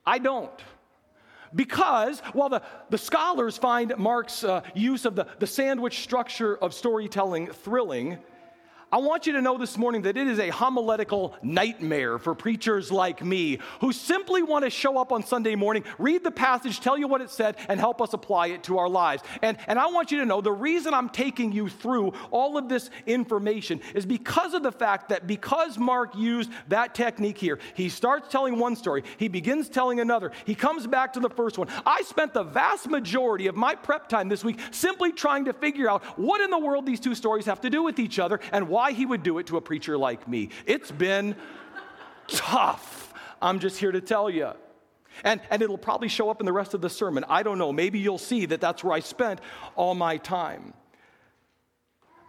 I 0.05 0.19
don't. 0.19 0.51
Because 1.55 2.19
while 2.33 2.49
the, 2.49 2.61
the 2.89 2.97
scholars 2.97 3.57
find 3.57 3.93
Mark's 3.97 4.43
uh, 4.43 4.61
use 4.73 5.05
of 5.05 5.15
the, 5.15 5.25
the 5.39 5.47
sandwich 5.47 6.01
structure 6.01 6.57
of 6.57 6.73
storytelling 6.73 7.47
thrilling, 7.47 8.17
I 8.91 8.97
want 8.97 9.25
you 9.25 9.33
to 9.33 9.41
know 9.41 9.57
this 9.57 9.77
morning 9.77 10.03
that 10.03 10.15
it 10.15 10.27
is 10.27 10.37
a 10.37 10.49
homiletical 10.49 11.35
nightmare 11.41 12.19
for 12.19 12.35
preachers 12.35 12.91
like 12.91 13.23
me 13.23 13.59
who 13.81 13.91
simply 13.91 14.43
want 14.43 14.63
to 14.63 14.69
show 14.69 14.97
up 14.97 15.11
on 15.11 15.23
Sunday 15.23 15.55
morning, 15.55 15.83
read 15.97 16.23
the 16.23 16.31
passage, 16.31 16.79
tell 16.79 16.97
you 16.97 17.07
what 17.07 17.19
it 17.19 17.31
said, 17.31 17.57
and 17.67 17.79
help 17.79 17.99
us 17.99 18.13
apply 18.13 18.47
it 18.47 18.63
to 18.63 18.77
our 18.77 18.87
lives. 18.87 19.23
And, 19.41 19.57
and 19.67 19.79
I 19.79 19.87
want 19.87 20.11
you 20.11 20.19
to 20.19 20.25
know 20.25 20.39
the 20.39 20.51
reason 20.51 20.93
I'm 20.93 21.09
taking 21.09 21.51
you 21.51 21.67
through 21.67 22.13
all 22.29 22.57
of 22.57 22.69
this 22.69 22.91
information 23.07 23.81
is 23.95 24.05
because 24.05 24.53
of 24.53 24.61
the 24.61 24.71
fact 24.71 25.09
that 25.09 25.25
because 25.25 25.77
Mark 25.77 26.15
used 26.15 26.51
that 26.67 26.93
technique 26.93 27.39
here, 27.39 27.59
he 27.73 27.89
starts 27.89 28.31
telling 28.31 28.59
one 28.59 28.75
story, 28.75 29.03
he 29.17 29.27
begins 29.27 29.67
telling 29.67 29.99
another, 29.99 30.31
he 30.45 30.53
comes 30.53 30.85
back 30.85 31.13
to 31.13 31.19
the 31.19 31.29
first 31.29 31.57
one. 31.57 31.67
I 31.85 32.03
spent 32.03 32.33
the 32.33 32.43
vast 32.43 32.87
majority 32.87 33.47
of 33.47 33.55
my 33.55 33.73
prep 33.73 34.07
time 34.09 34.29
this 34.29 34.43
week 34.43 34.59
simply 34.69 35.11
trying 35.11 35.45
to 35.45 35.53
figure 35.53 35.89
out 35.89 36.03
what 36.17 36.39
in 36.39 36.51
the 36.51 36.59
world 36.59 36.85
these 36.85 36.99
two 36.99 37.15
stories 37.15 37.45
have 37.45 37.61
to 37.61 37.69
do 37.69 37.81
with 37.81 37.97
each 37.99 38.19
other 38.19 38.39
and 38.51 38.69
why 38.69 38.84
he 38.91 39.05
would 39.05 39.23
do 39.23 39.37
it 39.39 39.47
to 39.47 39.57
a 39.57 39.61
preacher 39.61 39.97
like 39.97 40.27
me. 40.27 40.49
It's 40.65 40.91
been 40.91 41.35
tough. 42.27 43.13
I'm 43.41 43.59
just 43.59 43.77
here 43.77 43.91
to 43.91 44.01
tell 44.01 44.29
you. 44.29 44.51
And, 45.23 45.39
and 45.49 45.61
it'll 45.61 45.77
probably 45.77 46.09
show 46.09 46.29
up 46.29 46.39
in 46.39 46.45
the 46.45 46.53
rest 46.53 46.73
of 46.73 46.81
the 46.81 46.89
sermon. 46.89 47.23
I 47.29 47.43
don't 47.43 47.57
know. 47.57 47.71
Maybe 47.71 47.99
you'll 47.99 48.17
see 48.17 48.45
that 48.47 48.59
that's 48.59 48.83
where 48.83 48.93
I 48.93 48.99
spent 48.99 49.39
all 49.75 49.95
my 49.95 50.17
time. 50.17 50.73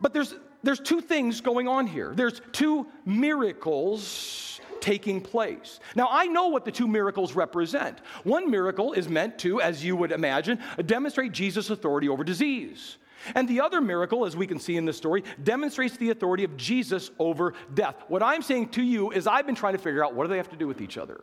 But 0.01 0.13
there's, 0.13 0.35
there's 0.63 0.81
two 0.81 1.01
things 1.01 1.41
going 1.41 1.69
on 1.69 1.87
here. 1.87 2.13
There's 2.15 2.41
two 2.53 2.87
miracles 3.05 4.61
taking 4.81 5.21
place. 5.21 5.81
Now, 5.97 6.09
I 6.11 6.27
know 6.27 6.49
what 6.49 6.65
the 6.65 6.71
two 6.71 6.87
miracles 6.87 7.35
represent. 7.35 7.99
One 8.23 8.51
miracle 8.51 8.93
is 8.93 9.09
meant 9.09 9.39
to, 9.41 9.61
as 9.61 9.85
you 9.85 9.97
would 9.97 10.13
imagine, 10.13 10.61
demonstrate 10.85 11.33
Jesus' 11.33 11.71
authority 11.71 12.09
over 12.09 12.23
disease. 12.23 12.99
And 13.35 13.49
the 13.49 13.61
other 13.61 13.81
miracle, 13.81 14.25
as 14.25 14.37
we 14.37 14.47
can 14.47 14.59
see 14.59 14.77
in 14.77 14.85
this 14.85 14.97
story, 14.97 15.25
demonstrates 15.43 15.97
the 15.97 16.11
authority 16.11 16.45
of 16.45 16.57
Jesus 16.57 17.11
over 17.19 17.55
death. 17.75 17.97
What 18.09 18.23
I'm 18.23 18.43
saying 18.43 18.69
to 18.71 18.83
you 18.83 19.11
is 19.11 19.27
I've 19.27 19.47
been 19.47 19.55
trying 19.55 19.75
to 19.75 19.81
figure 19.81 20.05
out 20.05 20.15
what 20.15 20.25
do 20.25 20.31
they 20.31 20.37
have 20.37 20.51
to 20.51 20.57
do 20.57 20.67
with 20.67 20.81
each 20.81 20.99
other? 20.99 21.23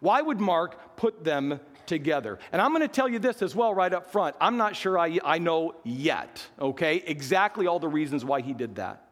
Why 0.00 0.20
would 0.20 0.40
Mark 0.40 0.96
put 0.96 1.22
them 1.22 1.60
together. 1.86 2.38
And 2.52 2.60
I'm 2.62 2.70
going 2.70 2.82
to 2.82 2.88
tell 2.88 3.08
you 3.08 3.18
this 3.18 3.42
as 3.42 3.54
well 3.54 3.74
right 3.74 3.92
up 3.92 4.10
front. 4.10 4.36
I'm 4.40 4.56
not 4.56 4.76
sure 4.76 4.98
I, 4.98 5.18
I 5.24 5.38
know 5.38 5.74
yet, 5.84 6.42
okay, 6.60 7.02
exactly 7.06 7.66
all 7.66 7.78
the 7.78 7.88
reasons 7.88 8.24
why 8.24 8.40
he 8.40 8.52
did 8.54 8.76
that. 8.76 9.08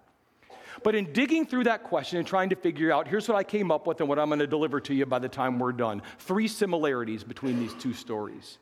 But 0.83 0.95
in 0.95 1.13
digging 1.13 1.47
through 1.47 1.65
that 1.65 1.85
question 1.85 2.19
and 2.19 2.27
trying 2.27 2.51
to 2.51 2.57
figure 2.57 2.91
out, 2.91 3.07
here's 3.07 3.29
what 3.29 3.37
I 3.37 3.45
came 3.45 3.71
up 3.71 3.87
with 3.87 4.01
and 4.01 4.09
what 4.09 4.19
I'm 4.19 4.29
going 4.29 4.39
to 4.39 4.47
deliver 4.47 4.81
to 4.81 4.95
you 4.95 5.05
by 5.05 5.19
the 5.19 5.29
time 5.29 5.59
we're 5.59 5.73
done 5.73 6.01
three 6.19 6.49
similarities 6.49 7.23
between 7.23 7.59
these 7.59 7.75
two 7.75 7.93
stories. 7.93 8.59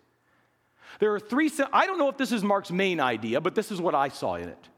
There 0.98 1.14
are 1.14 1.20
three, 1.20 1.50
I 1.72 1.86
don't 1.86 1.98
know 1.98 2.08
if 2.08 2.16
this 2.16 2.32
is 2.32 2.42
Mark's 2.42 2.70
main 2.70 3.00
idea, 3.00 3.40
but 3.40 3.54
this 3.54 3.70
is 3.70 3.80
what 3.80 3.94
I 3.94 4.08
saw 4.08 4.34
in 4.34 4.48
it. 4.48 4.68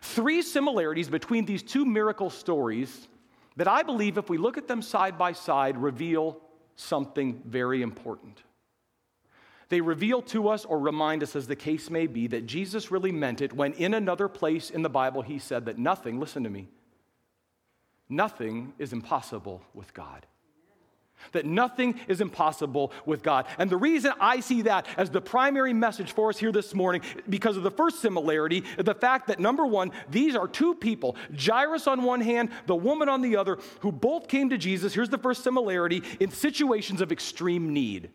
Three 0.00 0.42
similarities 0.42 1.08
between 1.08 1.44
these 1.44 1.62
two 1.62 1.84
miracle 1.84 2.30
stories 2.30 3.08
that 3.56 3.68
I 3.68 3.82
believe, 3.82 4.18
if 4.18 4.30
we 4.30 4.38
look 4.38 4.56
at 4.56 4.68
them 4.68 4.82
side 4.82 5.18
by 5.18 5.32
side, 5.32 5.76
reveal 5.76 6.40
something 6.76 7.42
very 7.44 7.82
important. 7.82 8.42
They 9.68 9.80
reveal 9.80 10.22
to 10.22 10.48
us 10.48 10.64
or 10.64 10.78
remind 10.78 11.22
us, 11.22 11.36
as 11.36 11.46
the 11.46 11.56
case 11.56 11.90
may 11.90 12.06
be, 12.06 12.26
that 12.28 12.46
Jesus 12.46 12.90
really 12.90 13.12
meant 13.12 13.42
it 13.42 13.52
when 13.52 13.72
in 13.74 13.94
another 13.94 14.28
place 14.28 14.70
in 14.70 14.82
the 14.82 14.88
Bible 14.88 15.22
he 15.22 15.38
said 15.38 15.66
that 15.66 15.78
nothing, 15.78 16.18
listen 16.18 16.44
to 16.44 16.50
me, 16.50 16.68
nothing 18.08 18.72
is 18.78 18.92
impossible 18.92 19.60
with 19.74 19.92
God 19.92 20.26
that 21.32 21.46
nothing 21.46 21.98
is 22.08 22.20
impossible 22.20 22.92
with 23.06 23.22
God. 23.22 23.46
And 23.58 23.70
the 23.70 23.76
reason 23.76 24.12
I 24.20 24.40
see 24.40 24.62
that 24.62 24.86
as 24.96 25.10
the 25.10 25.20
primary 25.20 25.72
message 25.72 26.12
for 26.12 26.30
us 26.30 26.38
here 26.38 26.52
this 26.52 26.74
morning, 26.74 27.02
because 27.28 27.56
of 27.56 27.62
the 27.62 27.70
first 27.70 28.00
similarity, 28.00 28.64
the 28.78 28.94
fact 28.94 29.28
that 29.28 29.40
number 29.40 29.66
one, 29.66 29.92
these 30.10 30.36
are 30.36 30.48
two 30.48 30.74
people, 30.74 31.16
Jairus 31.38 31.86
on 31.86 32.02
one 32.02 32.20
hand, 32.20 32.50
the 32.66 32.76
woman 32.76 33.08
on 33.08 33.22
the 33.22 33.36
other, 33.36 33.58
who 33.80 33.92
both 33.92 34.28
came 34.28 34.50
to 34.50 34.58
Jesus. 34.58 34.94
Here's 34.94 35.08
the 35.08 35.18
first 35.18 35.44
similarity 35.44 36.02
in 36.20 36.30
situations 36.30 37.00
of 37.00 37.12
extreme 37.12 37.72
need. 37.72 38.10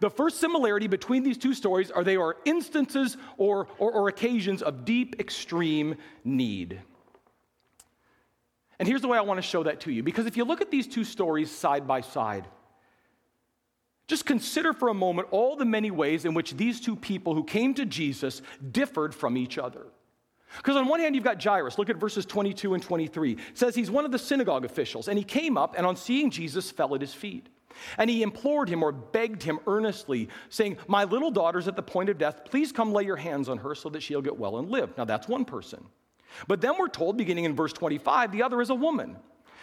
The 0.00 0.10
first 0.10 0.40
similarity 0.40 0.86
between 0.86 1.22
these 1.22 1.36
two 1.36 1.52
stories 1.52 1.90
are 1.90 2.02
they 2.02 2.16
are 2.16 2.36
instances 2.46 3.18
or, 3.36 3.68
or, 3.78 3.92
or 3.92 4.08
occasions 4.08 4.62
of 4.62 4.84
deep, 4.86 5.20
extreme 5.20 5.96
need. 6.24 6.80
And 8.80 8.88
here's 8.88 9.02
the 9.02 9.08
way 9.08 9.18
I 9.18 9.20
want 9.20 9.36
to 9.36 9.42
show 9.42 9.62
that 9.64 9.80
to 9.80 9.92
you. 9.92 10.02
Because 10.02 10.24
if 10.24 10.38
you 10.38 10.44
look 10.44 10.62
at 10.62 10.70
these 10.70 10.86
two 10.86 11.04
stories 11.04 11.50
side 11.50 11.86
by 11.86 12.00
side, 12.00 12.48
just 14.08 14.24
consider 14.24 14.72
for 14.72 14.88
a 14.88 14.94
moment 14.94 15.28
all 15.32 15.54
the 15.54 15.66
many 15.66 15.90
ways 15.90 16.24
in 16.24 16.32
which 16.32 16.56
these 16.56 16.80
two 16.80 16.96
people 16.96 17.34
who 17.34 17.44
came 17.44 17.74
to 17.74 17.84
Jesus 17.84 18.40
differed 18.72 19.14
from 19.14 19.36
each 19.36 19.58
other. 19.58 19.86
Because 20.56 20.76
on 20.76 20.88
one 20.88 20.98
hand, 20.98 21.14
you've 21.14 21.24
got 21.24 21.42
Jairus. 21.44 21.76
Look 21.76 21.90
at 21.90 21.96
verses 21.96 22.24
22 22.24 22.72
and 22.72 22.82
23. 22.82 23.32
It 23.32 23.38
says 23.52 23.74
he's 23.74 23.90
one 23.90 24.06
of 24.06 24.12
the 24.12 24.18
synagogue 24.18 24.64
officials, 24.64 25.08
and 25.08 25.18
he 25.18 25.24
came 25.24 25.58
up 25.58 25.74
and 25.76 25.86
on 25.86 25.94
seeing 25.94 26.30
Jesus 26.30 26.70
fell 26.70 26.94
at 26.94 27.02
his 27.02 27.12
feet. 27.12 27.50
And 27.98 28.08
he 28.08 28.22
implored 28.22 28.70
him 28.70 28.82
or 28.82 28.92
begged 28.92 29.42
him 29.42 29.60
earnestly, 29.66 30.30
saying, 30.48 30.78
My 30.88 31.04
little 31.04 31.30
daughter's 31.30 31.68
at 31.68 31.76
the 31.76 31.82
point 31.82 32.08
of 32.08 32.16
death. 32.16 32.46
Please 32.46 32.72
come 32.72 32.92
lay 32.92 33.04
your 33.04 33.16
hands 33.16 33.50
on 33.50 33.58
her 33.58 33.74
so 33.74 33.90
that 33.90 34.02
she'll 34.02 34.22
get 34.22 34.38
well 34.38 34.58
and 34.58 34.70
live. 34.70 34.96
Now, 34.96 35.04
that's 35.04 35.28
one 35.28 35.44
person. 35.44 35.84
But 36.46 36.60
then 36.60 36.78
we're 36.78 36.88
told, 36.88 37.16
beginning 37.16 37.44
in 37.44 37.54
verse 37.54 37.72
25, 37.72 38.32
the 38.32 38.42
other 38.42 38.60
is 38.60 38.70
a 38.70 38.74
woman. 38.74 39.16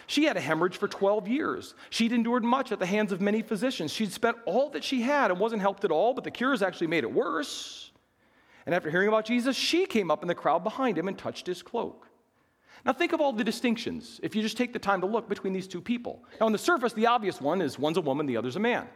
She 0.06 0.24
had 0.24 0.36
a 0.36 0.40
hemorrhage 0.40 0.78
for 0.78 0.88
12 0.88 1.28
years. 1.28 1.74
She'd 1.90 2.12
endured 2.12 2.42
much 2.42 2.72
at 2.72 2.78
the 2.78 2.86
hands 2.86 3.12
of 3.12 3.20
many 3.20 3.42
physicians. 3.42 3.92
She'd 3.92 4.10
spent 4.10 4.38
all 4.46 4.70
that 4.70 4.82
she 4.82 5.02
had 5.02 5.30
and 5.30 5.38
wasn't 5.38 5.60
helped 5.60 5.84
at 5.84 5.90
all, 5.90 6.14
but 6.14 6.24
the 6.24 6.30
cures 6.30 6.62
actually 6.62 6.86
made 6.86 7.04
it 7.04 7.12
worse. 7.12 7.90
And 8.64 8.74
after 8.74 8.90
hearing 8.90 9.08
about 9.08 9.26
Jesus, 9.26 9.54
she 9.54 9.86
came 9.86 10.10
up 10.10 10.22
in 10.22 10.28
the 10.28 10.34
crowd 10.34 10.64
behind 10.64 10.96
him 10.96 11.08
and 11.08 11.18
touched 11.18 11.46
his 11.46 11.62
cloak. 11.62 12.08
Now, 12.86 12.92
think 12.92 13.12
of 13.12 13.20
all 13.20 13.32
the 13.32 13.44
distinctions 13.44 14.18
if 14.22 14.34
you 14.34 14.40
just 14.40 14.56
take 14.56 14.72
the 14.72 14.78
time 14.78 15.02
to 15.02 15.06
look 15.06 15.28
between 15.28 15.52
these 15.52 15.68
two 15.68 15.80
people. 15.80 16.24
Now, 16.40 16.46
on 16.46 16.52
the 16.52 16.58
surface, 16.58 16.94
the 16.94 17.06
obvious 17.06 17.40
one 17.40 17.60
is 17.60 17.78
one's 17.78 17.96
a 17.98 18.00
woman, 18.00 18.24
the 18.24 18.36
other's 18.36 18.56
a 18.56 18.60
man. 18.60 18.88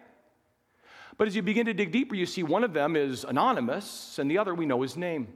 But 1.19 1.29
as 1.29 1.37
you 1.37 1.43
begin 1.43 1.67
to 1.67 1.75
dig 1.75 1.93
deeper, 1.93 2.15
you 2.15 2.25
see 2.25 2.43
one 2.43 2.65
of 2.65 2.73
them 2.73 2.97
is 2.97 3.25
anonymous, 3.25 4.19
and 4.19 4.31
the 4.31 4.39
other 4.39 4.55
we 4.55 4.65
know 4.65 4.81
his 4.81 4.97
name. 4.97 5.29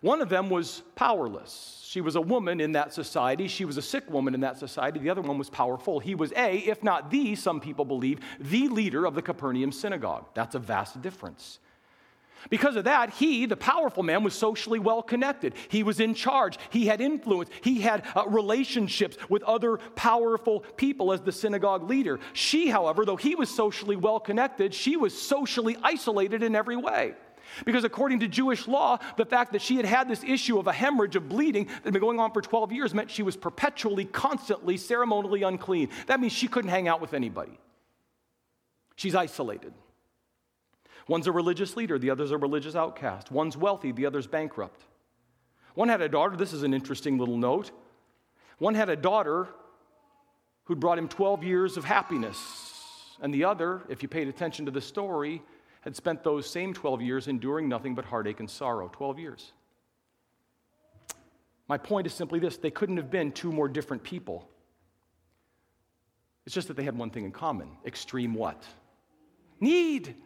One 0.00 0.20
of 0.20 0.28
them 0.28 0.50
was 0.50 0.82
powerless. 0.94 1.82
She 1.84 2.00
was 2.00 2.16
a 2.16 2.20
woman 2.20 2.60
in 2.60 2.72
that 2.72 2.92
society. 2.92 3.48
She 3.48 3.64
was 3.64 3.76
a 3.76 3.82
sick 3.82 4.10
woman 4.10 4.34
in 4.34 4.40
that 4.40 4.58
society. 4.58 4.98
The 4.98 5.10
other 5.10 5.22
one 5.22 5.38
was 5.38 5.48
powerful. 5.48 5.98
He 5.98 6.14
was 6.14 6.32
a, 6.32 6.58
if 6.58 6.82
not 6.82 7.10
the, 7.10 7.34
some 7.34 7.60
people 7.60 7.84
believe, 7.84 8.20
the 8.38 8.68
leader 8.68 9.06
of 9.06 9.14
the 9.14 9.22
Capernaum 9.22 9.72
synagogue. 9.72 10.26
That's 10.34 10.54
a 10.54 10.58
vast 10.58 11.00
difference. 11.00 11.58
Because 12.50 12.76
of 12.76 12.84
that, 12.84 13.10
he, 13.10 13.46
the 13.46 13.56
powerful 13.56 14.02
man, 14.02 14.22
was 14.22 14.34
socially 14.34 14.78
well 14.78 15.02
connected. 15.02 15.54
He 15.68 15.82
was 15.82 16.00
in 16.00 16.14
charge. 16.14 16.58
He 16.70 16.86
had 16.86 17.00
influence. 17.00 17.50
He 17.62 17.80
had 17.80 18.04
uh, 18.14 18.24
relationships 18.28 19.16
with 19.28 19.42
other 19.42 19.78
powerful 19.96 20.60
people 20.76 21.12
as 21.12 21.22
the 21.22 21.32
synagogue 21.32 21.88
leader. 21.88 22.20
She, 22.34 22.68
however, 22.68 23.04
though 23.04 23.16
he 23.16 23.34
was 23.34 23.50
socially 23.50 23.96
well 23.96 24.20
connected, 24.20 24.74
she 24.74 24.96
was 24.96 25.20
socially 25.20 25.76
isolated 25.82 26.42
in 26.42 26.54
every 26.54 26.76
way. 26.76 27.14
Because 27.64 27.84
according 27.84 28.20
to 28.20 28.28
Jewish 28.28 28.68
law, 28.68 28.98
the 29.16 29.24
fact 29.24 29.52
that 29.52 29.62
she 29.62 29.76
had 29.76 29.86
had 29.86 30.08
this 30.08 30.22
issue 30.22 30.58
of 30.58 30.66
a 30.66 30.72
hemorrhage 30.72 31.16
of 31.16 31.28
bleeding 31.28 31.64
that 31.66 31.84
had 31.84 31.92
been 31.92 32.02
going 32.02 32.20
on 32.20 32.32
for 32.32 32.42
12 32.42 32.72
years 32.72 32.92
meant 32.92 33.10
she 33.10 33.22
was 33.22 33.36
perpetually, 33.36 34.04
constantly, 34.04 34.76
ceremonially 34.76 35.42
unclean. 35.42 35.88
That 36.06 36.20
means 36.20 36.32
she 36.32 36.48
couldn't 36.48 36.70
hang 36.70 36.88
out 36.88 37.00
with 37.00 37.14
anybody. 37.14 37.58
She's 38.96 39.14
isolated. 39.14 39.72
One's 41.08 41.26
a 41.26 41.32
religious 41.32 41.76
leader, 41.76 41.98
the 41.98 42.10
other's 42.10 42.32
a 42.32 42.38
religious 42.38 42.74
outcast. 42.74 43.30
One's 43.30 43.56
wealthy, 43.56 43.92
the 43.92 44.06
other's 44.06 44.26
bankrupt. 44.26 44.82
One 45.74 45.88
had 45.88 46.00
a 46.00 46.08
daughter, 46.08 46.36
this 46.36 46.52
is 46.52 46.62
an 46.62 46.74
interesting 46.74 47.18
little 47.18 47.36
note. 47.36 47.70
One 48.58 48.74
had 48.74 48.88
a 48.88 48.96
daughter 48.96 49.48
who'd 50.64 50.80
brought 50.80 50.98
him 50.98 51.08
12 51.08 51.44
years 51.44 51.76
of 51.76 51.84
happiness. 51.84 52.36
And 53.20 53.32
the 53.32 53.44
other, 53.44 53.82
if 53.88 54.02
you 54.02 54.08
paid 54.08 54.28
attention 54.28 54.64
to 54.66 54.70
the 54.70 54.80
story, 54.80 55.42
had 55.86 55.94
spent 55.94 56.24
those 56.24 56.50
same 56.50 56.74
12 56.74 57.00
years 57.00 57.28
enduring 57.28 57.68
nothing 57.68 57.94
but 57.94 58.04
heartache 58.04 58.40
and 58.40 58.50
sorrow. 58.50 58.90
12 58.92 59.20
years. 59.20 59.52
My 61.68 61.78
point 61.78 62.08
is 62.08 62.12
simply 62.12 62.40
this 62.40 62.56
they 62.56 62.72
couldn't 62.72 62.96
have 62.96 63.08
been 63.08 63.30
two 63.30 63.52
more 63.52 63.68
different 63.68 64.02
people. 64.02 64.48
It's 66.44 66.54
just 66.54 66.66
that 66.68 66.76
they 66.76 66.82
had 66.82 66.98
one 66.98 67.10
thing 67.10 67.24
in 67.24 67.30
common 67.30 67.68
extreme 67.86 68.34
what? 68.34 68.64
Need. 69.60 70.16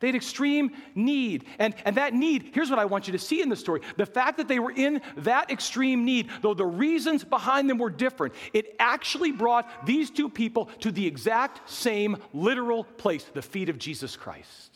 They 0.00 0.08
had 0.08 0.16
extreme 0.16 0.72
need. 0.94 1.44
And, 1.58 1.74
and 1.84 1.98
that 1.98 2.14
need, 2.14 2.52
here's 2.54 2.70
what 2.70 2.78
I 2.78 2.86
want 2.86 3.06
you 3.06 3.12
to 3.12 3.18
see 3.18 3.42
in 3.42 3.50
the 3.50 3.56
story. 3.56 3.82
The 3.98 4.06
fact 4.06 4.38
that 4.38 4.48
they 4.48 4.58
were 4.58 4.72
in 4.72 5.02
that 5.18 5.50
extreme 5.50 6.06
need, 6.06 6.30
though 6.40 6.54
the 6.54 6.64
reasons 6.64 7.24
behind 7.24 7.68
them 7.68 7.76
were 7.76 7.90
different, 7.90 8.34
it 8.54 8.74
actually 8.78 9.32
brought 9.32 9.84
these 9.84 10.10
two 10.10 10.30
people 10.30 10.70
to 10.80 10.90
the 10.90 11.06
exact 11.06 11.68
same 11.70 12.16
literal 12.32 12.84
place 12.84 13.24
the 13.34 13.42
feet 13.42 13.68
of 13.68 13.78
Jesus 13.78 14.16
Christ 14.16 14.73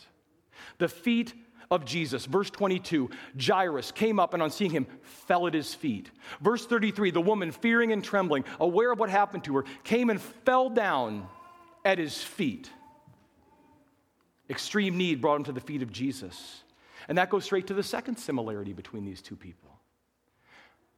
the 0.79 0.89
feet 0.89 1.35
of 1.71 1.85
Jesus. 1.85 2.27
Verse 2.27 2.51
22 2.51 3.11
Jairus 3.41 3.93
came 3.93 4.19
up 4.19 4.35
and 4.35 4.43
on 4.43 4.51
seeing 4.51 4.71
him 4.71 4.87
fell 5.03 5.47
at 5.47 5.55
his 5.55 5.75
feet. 5.75 6.11
Verse 6.41 6.67
33 6.67 7.11
the 7.11 7.21
woman, 7.21 7.53
fearing 7.53 7.93
and 7.93 8.03
trembling, 8.03 8.45
aware 8.61 8.93
of 8.93 8.99
what 8.99 9.11
happened 9.11 9.45
to 9.45 9.57
her, 9.57 9.65
came 9.85 10.11
and 10.11 10.21
fell 10.21 10.71
down 10.71 11.27
at 11.85 11.99
his 11.99 12.23
feet. 12.23 12.71
Extreme 14.51 14.97
need 14.97 15.21
brought 15.21 15.37
him 15.37 15.45
to 15.45 15.53
the 15.53 15.61
feet 15.61 15.83
of 15.83 15.93
Jesus. 15.93 16.63
And 17.09 17.19
that 17.19 17.31
goes 17.31 17.45
straight 17.45 17.67
to 17.69 17.75
the 17.75 17.83
second 17.83 18.17
similarity 18.17 18.73
between 18.73 19.05
these 19.05 19.23
two 19.23 19.37
people. 19.37 19.79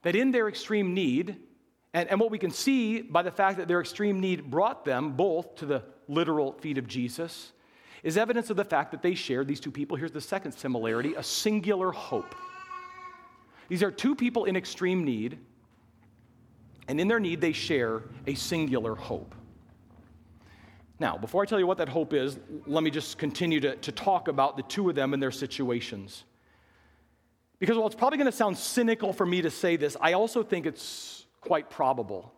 That 0.03 0.15
in 0.15 0.31
their 0.31 0.47
extreme 0.47 0.93
need, 0.93 1.37
and, 1.93 2.09
and 2.09 2.19
what 2.19 2.31
we 2.31 2.39
can 2.39 2.51
see 2.51 3.01
by 3.01 3.21
the 3.21 3.31
fact 3.31 3.57
that 3.57 3.67
their 3.67 3.81
extreme 3.81 4.19
need 4.19 4.49
brought 4.49 4.83
them 4.85 5.11
both 5.13 5.55
to 5.55 5.65
the 5.65 5.83
literal 6.07 6.53
feet 6.53 6.77
of 6.77 6.87
Jesus, 6.87 7.51
is 8.03 8.17
evidence 8.17 8.49
of 8.49 8.57
the 8.57 8.65
fact 8.65 8.91
that 8.91 9.01
they 9.01 9.13
shared, 9.13 9.47
these 9.47 9.59
two 9.59 9.71
people, 9.71 9.95
here's 9.95 10.11
the 10.11 10.21
second 10.21 10.53
similarity, 10.53 11.13
a 11.15 11.23
singular 11.23 11.91
hope. 11.91 12.35
These 13.69 13.83
are 13.83 13.91
two 13.91 14.15
people 14.15 14.45
in 14.45 14.55
extreme 14.55 15.05
need, 15.05 15.37
and 16.87 16.99
in 16.99 17.07
their 17.07 17.19
need, 17.19 17.41
they 17.41 17.53
share 17.53 18.03
a 18.27 18.33
singular 18.33 18.95
hope. 18.95 19.35
Now, 20.99 21.17
before 21.17 21.41
I 21.41 21.45
tell 21.45 21.59
you 21.59 21.65
what 21.65 21.77
that 21.77 21.89
hope 21.89 22.13
is, 22.13 22.37
let 22.67 22.83
me 22.83 22.91
just 22.91 23.17
continue 23.17 23.59
to, 23.61 23.75
to 23.75 23.91
talk 23.91 24.27
about 24.27 24.57
the 24.57 24.63
two 24.63 24.89
of 24.89 24.95
them 24.95 25.13
and 25.13 25.21
their 25.21 25.31
situations. 25.31 26.25
Because 27.59 27.77
while 27.77 27.87
it's 27.87 27.95
probably 27.95 28.17
going 28.17 28.29
to 28.29 28.35
sound 28.35 28.57
cynical 28.57 29.13
for 29.13 29.25
me 29.25 29.41
to 29.41 29.51
say 29.51 29.77
this, 29.77 29.95
I 30.01 30.13
also 30.13 30.43
think 30.43 30.65
it's 30.65 31.25
quite 31.39 31.69
probable 31.69 32.31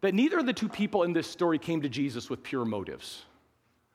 that 0.00 0.14
neither 0.14 0.38
of 0.38 0.46
the 0.46 0.52
two 0.52 0.68
people 0.68 1.02
in 1.02 1.12
this 1.12 1.26
story 1.26 1.58
came 1.58 1.82
to 1.82 1.88
Jesus 1.88 2.30
with 2.30 2.42
pure 2.42 2.64
motives 2.64 3.24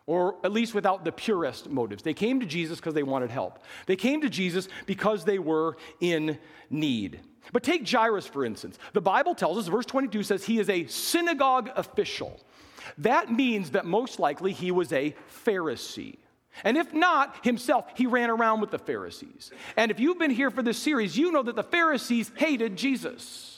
or 0.08 0.36
at 0.44 0.52
least 0.52 0.74
without 0.74 1.04
the 1.04 1.12
purest 1.12 1.70
motives. 1.70 2.04
They 2.04 2.14
came 2.14 2.40
to 2.40 2.46
Jesus 2.46 2.80
because 2.80 2.94
they 2.94 3.04
wanted 3.04 3.32
help. 3.32 3.60
They 3.88 3.96
came 3.96 4.22
to 4.22 4.30
Jesus 4.30 4.68
because 4.86 5.26
they 5.26 5.40
were 5.40 5.78
in 6.00 6.38
need. 6.70 7.22
But 7.52 7.64
take 7.64 7.88
Jairus, 7.88 8.26
for 8.26 8.46
instance. 8.46 8.78
The 8.94 9.02
Bible 9.02 9.36
tells 9.36 9.58
us, 9.58 9.68
verse 9.68 9.86
22 9.86 10.24
says, 10.24 10.46
he 10.46 10.60
is 10.60 10.70
a 10.70 10.86
synagogue 10.88 11.70
official. 11.76 12.40
That 13.00 13.32
means 13.32 13.72
that 13.72 13.86
most 13.86 14.20
likely 14.20 14.52
he 14.52 14.72
was 14.72 14.94
a 14.94 15.16
Pharisee. 15.46 16.18
And 16.64 16.78
if 16.78 16.94
not, 16.94 17.44
himself, 17.44 17.86
he 17.96 18.06
ran 18.06 18.30
around 18.30 18.62
with 18.62 18.72
the 18.72 18.80
Pharisees. 18.80 19.52
And 19.76 19.92
if 19.92 20.00
you've 20.00 20.20
been 20.20 20.32
here 20.32 20.50
for 20.50 20.62
this 20.62 20.78
series, 20.78 21.18
you 21.18 21.32
know 21.32 21.44
that 21.44 21.56
the 21.56 21.64
Pharisees 21.64 22.32
hated 22.36 22.78
Jesus. 22.78 23.55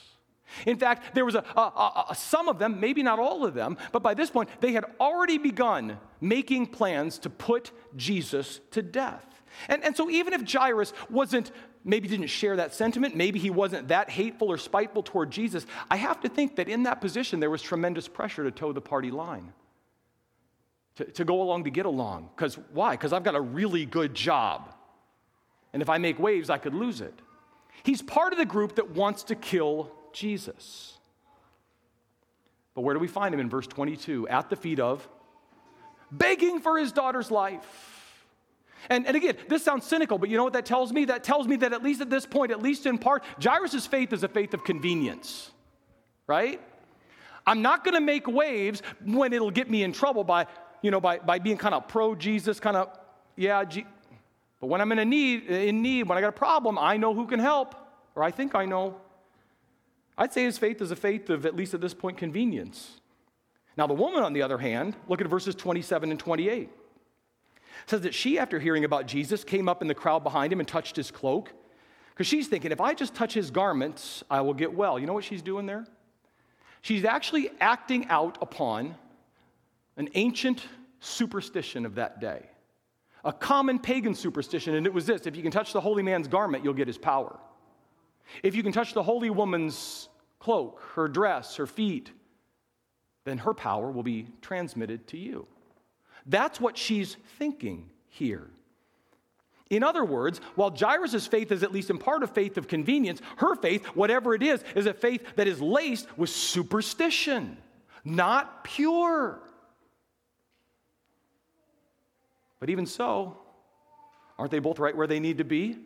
In 0.65 0.77
fact, 0.77 1.15
there 1.15 1.25
was 1.25 1.35
a, 1.35 1.43
a, 1.55 2.05
a, 2.09 2.15
some 2.15 2.47
of 2.47 2.59
them, 2.59 2.79
maybe 2.79 3.03
not 3.03 3.19
all 3.19 3.45
of 3.45 3.53
them, 3.53 3.77
but 3.91 4.01
by 4.01 4.13
this 4.13 4.29
point, 4.29 4.49
they 4.61 4.71
had 4.71 4.85
already 4.99 5.37
begun 5.37 5.99
making 6.21 6.67
plans 6.67 7.19
to 7.19 7.29
put 7.29 7.71
Jesus 7.95 8.59
to 8.71 8.81
death. 8.81 9.25
And, 9.67 9.83
and 9.83 9.95
so, 9.95 10.09
even 10.09 10.33
if 10.33 10.49
Jairus 10.49 10.93
wasn't, 11.09 11.51
maybe 11.83 12.07
didn't 12.07 12.27
share 12.27 12.55
that 12.57 12.73
sentiment, 12.73 13.15
maybe 13.15 13.39
he 13.39 13.49
wasn't 13.49 13.87
that 13.89 14.09
hateful 14.09 14.51
or 14.51 14.57
spiteful 14.57 15.03
toward 15.03 15.31
Jesus, 15.31 15.65
I 15.89 15.95
have 15.95 16.21
to 16.21 16.29
think 16.29 16.57
that 16.57 16.69
in 16.69 16.83
that 16.83 17.01
position, 17.01 17.39
there 17.39 17.49
was 17.49 17.61
tremendous 17.61 18.07
pressure 18.07 18.43
to 18.43 18.51
toe 18.51 18.71
the 18.71 18.81
party 18.81 19.11
line, 19.11 19.53
to, 20.95 21.05
to 21.05 21.25
go 21.25 21.41
along 21.41 21.63
to 21.63 21.69
get 21.69 21.85
along. 21.85 22.29
Because 22.35 22.57
why? 22.73 22.91
Because 22.91 23.13
I've 23.13 23.23
got 23.23 23.35
a 23.35 23.41
really 23.41 23.85
good 23.85 24.13
job. 24.13 24.73
And 25.73 25.81
if 25.81 25.89
I 25.89 25.97
make 25.97 26.19
waves, 26.19 26.49
I 26.49 26.57
could 26.57 26.73
lose 26.73 27.01
it. 27.01 27.13
He's 27.83 28.01
part 28.01 28.33
of 28.33 28.39
the 28.39 28.45
group 28.45 28.75
that 28.75 28.91
wants 28.91 29.23
to 29.23 29.35
kill 29.35 29.91
Jesus. 30.13 30.97
But 32.73 32.81
where 32.81 32.93
do 32.93 32.99
we 32.99 33.07
find 33.07 33.33
him 33.33 33.39
in 33.39 33.49
verse 33.49 33.67
22? 33.67 34.27
At 34.27 34.49
the 34.49 34.55
feet 34.55 34.79
of, 34.79 35.07
begging 36.11 36.59
for 36.59 36.77
his 36.77 36.91
daughter's 36.91 37.31
life. 37.31 37.95
And, 38.89 39.05
and 39.07 39.17
again, 39.17 39.35
this 39.49 39.63
sounds 39.63 39.85
cynical, 39.85 40.17
but 40.17 40.29
you 40.29 40.37
know 40.37 40.43
what 40.43 40.53
that 40.53 40.65
tells 40.65 40.93
me? 40.93 41.05
That 41.05 41.23
tells 41.23 41.47
me 41.47 41.57
that 41.57 41.73
at 41.73 41.83
least 41.83 42.01
at 42.01 42.09
this 42.09 42.25
point, 42.25 42.51
at 42.51 42.61
least 42.61 42.85
in 42.85 42.97
part, 42.97 43.23
Jairus' 43.41 43.85
faith 43.85 44.13
is 44.13 44.23
a 44.23 44.27
faith 44.27 44.53
of 44.53 44.63
convenience, 44.63 45.51
right? 46.27 46.61
I'm 47.45 47.61
not 47.61 47.83
going 47.83 47.95
to 47.95 48.01
make 48.01 48.27
waves 48.27 48.81
when 49.03 49.33
it'll 49.33 49.51
get 49.51 49.69
me 49.69 49.83
in 49.83 49.91
trouble 49.91 50.23
by, 50.23 50.47
you 50.81 50.91
know, 50.91 51.01
by, 51.01 51.17
by 51.17 51.39
being 51.39 51.57
kind 51.57 51.73
of 51.73 51.87
pro 51.87 52.15
Jesus, 52.15 52.59
kind 52.59 52.77
of, 52.77 52.89
yeah, 53.35 53.63
G- 53.65 53.85
but 54.59 54.67
when 54.67 54.81
I'm 54.81 54.91
in 54.91 54.99
a 54.99 55.05
need, 55.05 55.45
in 55.45 55.81
need, 55.81 56.07
when 56.07 56.17
I 56.17 56.21
got 56.21 56.29
a 56.29 56.31
problem, 56.33 56.77
I 56.79 56.97
know 56.97 57.13
who 57.13 57.27
can 57.27 57.39
help, 57.39 57.75
or 58.15 58.23
I 58.23 58.31
think 58.31 58.55
I 58.55 58.65
know. 58.65 58.97
I'd 60.17 60.33
say 60.33 60.43
his 60.43 60.57
faith 60.57 60.81
is 60.81 60.91
a 60.91 60.95
faith 60.95 61.29
of, 61.29 61.45
at 61.45 61.55
least 61.55 61.73
at 61.73 61.81
this 61.81 61.93
point, 61.93 62.17
convenience. 62.17 62.99
Now, 63.77 63.85
the 63.85 63.93
woman, 63.93 64.23
on 64.23 64.33
the 64.33 64.41
other 64.41 64.57
hand, 64.57 64.95
look 65.07 65.21
at 65.21 65.27
verses 65.27 65.53
27 65.53 66.09
and 66.09 66.19
28. 66.19 66.69
says 67.85 68.01
that 68.01 68.15
she, 68.15 68.39
after 68.39 68.59
hearing 68.59 68.83
about 68.83 69.05
Jesus, 69.05 69.43
came 69.43 69.69
up 69.69 69.83
in 69.83 69.87
the 69.87 69.93
crowd 69.93 70.23
behind 70.23 70.51
him 70.51 70.59
and 70.59 70.67
touched 70.67 70.95
his 70.95 71.11
cloak. 71.11 71.53
Because 72.09 72.25
she's 72.25 72.47
thinking, 72.47 72.71
if 72.71 72.81
I 72.81 72.95
just 72.95 73.13
touch 73.13 73.33
his 73.35 73.51
garments, 73.51 74.23
I 74.29 74.41
will 74.41 74.55
get 74.55 74.73
well. 74.73 74.97
You 74.97 75.05
know 75.05 75.13
what 75.13 75.23
she's 75.23 75.43
doing 75.43 75.67
there? 75.67 75.85
She's 76.81 77.05
actually 77.05 77.51
acting 77.59 78.07
out 78.07 78.39
upon 78.41 78.95
an 79.97 80.09
ancient 80.15 80.63
superstition 80.99 81.85
of 81.85 81.95
that 81.95 82.19
day, 82.19 82.49
a 83.23 83.31
common 83.31 83.77
pagan 83.77 84.15
superstition, 84.15 84.73
and 84.73 84.87
it 84.87 84.93
was 84.93 85.05
this 85.05 85.27
if 85.27 85.35
you 85.35 85.43
can 85.43 85.51
touch 85.51 85.73
the 85.73 85.81
holy 85.81 86.01
man's 86.01 86.27
garment, 86.27 86.63
you'll 86.63 86.73
get 86.73 86.87
his 86.87 86.97
power. 86.97 87.37
If 88.43 88.55
you 88.55 88.63
can 88.63 88.71
touch 88.71 88.93
the 88.93 89.03
holy 89.03 89.29
woman's 89.29 90.09
cloak, 90.39 90.81
her 90.95 91.07
dress, 91.07 91.55
her 91.55 91.67
feet, 91.67 92.11
then 93.25 93.39
her 93.39 93.53
power 93.53 93.91
will 93.91 94.03
be 94.03 94.27
transmitted 94.41 95.07
to 95.07 95.17
you. 95.17 95.47
That's 96.25 96.59
what 96.59 96.77
she's 96.77 97.17
thinking 97.37 97.89
here. 98.09 98.47
In 99.69 99.83
other 99.83 100.05
words, 100.05 100.39
while 100.55 100.73
Jairus' 100.77 101.27
faith 101.27 101.51
is 101.51 101.61
at 101.61 101.73
least 101.73 101.89
in 101.89 101.97
part 101.97 102.23
a 102.23 102.27
faith 102.27 102.57
of 102.57 102.67
convenience, 102.67 103.21
her 103.37 103.55
faith, 103.55 103.85
whatever 103.87 104.33
it 104.33 104.41
is, 104.41 104.63
is 104.75 104.85
a 104.85 104.93
faith 104.93 105.25
that 105.35 105.47
is 105.47 105.61
laced 105.61 106.07
with 106.17 106.29
superstition, 106.29 107.57
not 108.05 108.63
pure. 108.63 109.39
But 112.59 112.69
even 112.69 112.85
so, 112.85 113.37
aren't 114.39 114.51
they 114.51 114.59
both 114.59 114.79
right 114.79 114.95
where 114.95 115.07
they 115.07 115.19
need 115.19 115.39
to 115.39 115.43
be? 115.43 115.77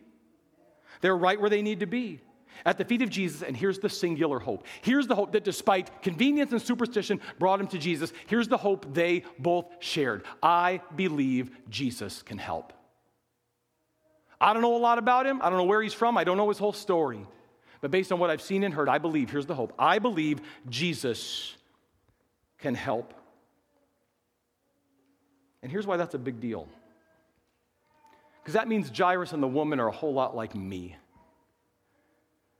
They're 1.00 1.16
right 1.16 1.40
where 1.40 1.50
they 1.50 1.62
need 1.62 1.80
to 1.80 1.86
be 1.86 2.20
at 2.64 2.78
the 2.78 2.84
feet 2.84 3.02
of 3.02 3.10
Jesus, 3.10 3.42
and 3.42 3.56
here's 3.56 3.78
the 3.78 3.88
singular 3.88 4.38
hope. 4.38 4.66
Here's 4.82 5.06
the 5.06 5.14
hope 5.14 5.32
that 5.32 5.44
despite 5.44 6.02
convenience 6.02 6.52
and 6.52 6.62
superstition 6.62 7.20
brought 7.38 7.60
him 7.60 7.66
to 7.68 7.78
Jesus, 7.78 8.12
here's 8.26 8.48
the 8.48 8.56
hope 8.56 8.92
they 8.94 9.24
both 9.38 9.66
shared. 9.80 10.24
I 10.42 10.80
believe 10.94 11.50
Jesus 11.68 12.22
can 12.22 12.38
help. 12.38 12.72
I 14.40 14.52
don't 14.52 14.62
know 14.62 14.76
a 14.76 14.78
lot 14.78 14.98
about 14.98 15.26
him. 15.26 15.40
I 15.42 15.48
don't 15.48 15.58
know 15.58 15.64
where 15.64 15.82
he's 15.82 15.94
from. 15.94 16.18
I 16.18 16.24
don't 16.24 16.36
know 16.36 16.48
his 16.48 16.58
whole 16.58 16.72
story. 16.72 17.26
But 17.80 17.90
based 17.90 18.12
on 18.12 18.18
what 18.18 18.30
I've 18.30 18.42
seen 18.42 18.64
and 18.64 18.72
heard, 18.72 18.88
I 18.88 18.98
believe, 18.98 19.30
here's 19.30 19.46
the 19.46 19.54
hope. 19.54 19.72
I 19.78 19.98
believe 19.98 20.40
Jesus 20.68 21.54
can 22.58 22.74
help. 22.74 23.14
And 25.62 25.70
here's 25.70 25.86
why 25.86 25.96
that's 25.96 26.14
a 26.14 26.18
big 26.18 26.40
deal. 26.40 26.68
Because 28.42 28.54
that 28.54 28.66
means 28.66 28.90
Jairus 28.96 29.32
and 29.32 29.42
the 29.42 29.48
woman 29.48 29.78
are 29.78 29.88
a 29.88 29.92
whole 29.92 30.12
lot 30.12 30.34
like 30.34 30.54
me. 30.54 30.96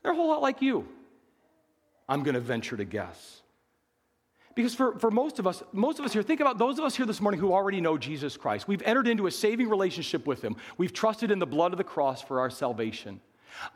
They're 0.03 0.13
a 0.13 0.17
whole 0.17 0.29
lot 0.29 0.43
like 0.43 0.63
you. 0.63 0.87
I'm 2.09 2.23
going 2.23 2.35
to 2.35 2.41
venture 2.41 2.77
to 2.77 2.85
guess. 2.85 3.43
Because 4.55 4.75
for, 4.75 4.99
for 4.99 5.11
most 5.11 5.39
of 5.39 5.47
us, 5.47 5.63
most 5.73 5.99
of 5.99 6.05
us 6.05 6.13
here, 6.13 6.23
think 6.23 6.41
about 6.41 6.59
those 6.59 6.79
of 6.79 6.85
us 6.85 6.95
here 6.95 7.07
this 7.07 7.21
morning 7.21 7.41
who 7.41 7.53
already 7.53 7.81
know 7.81 7.97
Jesus 7.97 8.37
Christ. 8.37 8.69
We've 8.69 8.83
entered 8.83 9.09
into 9.09 9.27
a 9.27 9.31
saving 9.31 9.71
relationship 9.71 10.27
with 10.27 10.43
Him. 10.43 10.57
We've 10.77 10.93
trusted 10.93 11.31
in 11.31 11.39
the 11.39 11.47
blood 11.47 11.73
of 11.73 11.79
the 11.79 11.85
cross 11.85 12.21
for 12.21 12.41
our 12.41 12.51
salvation. 12.51 13.21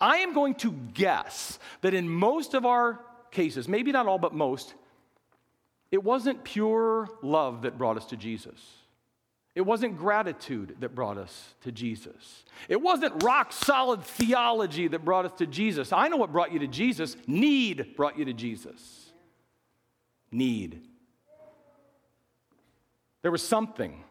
I 0.00 0.18
am 0.18 0.34
going 0.34 0.54
to 0.56 0.72
guess 0.72 1.58
that 1.80 1.94
in 1.94 2.08
most 2.08 2.54
of 2.54 2.66
our 2.66 3.00
cases, 3.30 3.68
maybe 3.68 3.92
not 3.92 4.06
all, 4.06 4.18
but 4.18 4.34
most, 4.34 4.74
it 5.90 6.02
wasn't 6.02 6.44
pure 6.44 7.08
love 7.22 7.62
that 7.62 7.78
brought 7.78 7.96
us 7.96 8.06
to 8.06 8.16
Jesus. 8.16 8.60
It 9.56 9.64
wasn't 9.64 9.96
gratitude 9.96 10.76
that 10.80 10.94
brought 10.94 11.16
us 11.16 11.54
to 11.62 11.72
Jesus. 11.72 12.44
It 12.68 12.80
wasn't 12.80 13.22
rock 13.22 13.54
solid 13.54 14.04
theology 14.04 14.86
that 14.86 15.02
brought 15.02 15.24
us 15.24 15.32
to 15.38 15.46
Jesus. 15.46 15.94
I 15.94 16.08
know 16.08 16.18
what 16.18 16.30
brought 16.30 16.52
you 16.52 16.58
to 16.58 16.66
Jesus. 16.66 17.16
Need 17.26 17.96
brought 17.96 18.18
you 18.18 18.26
to 18.26 18.34
Jesus. 18.34 19.10
Need. 20.30 20.82
There 23.22 23.30
was 23.30 23.42
something. 23.42 24.04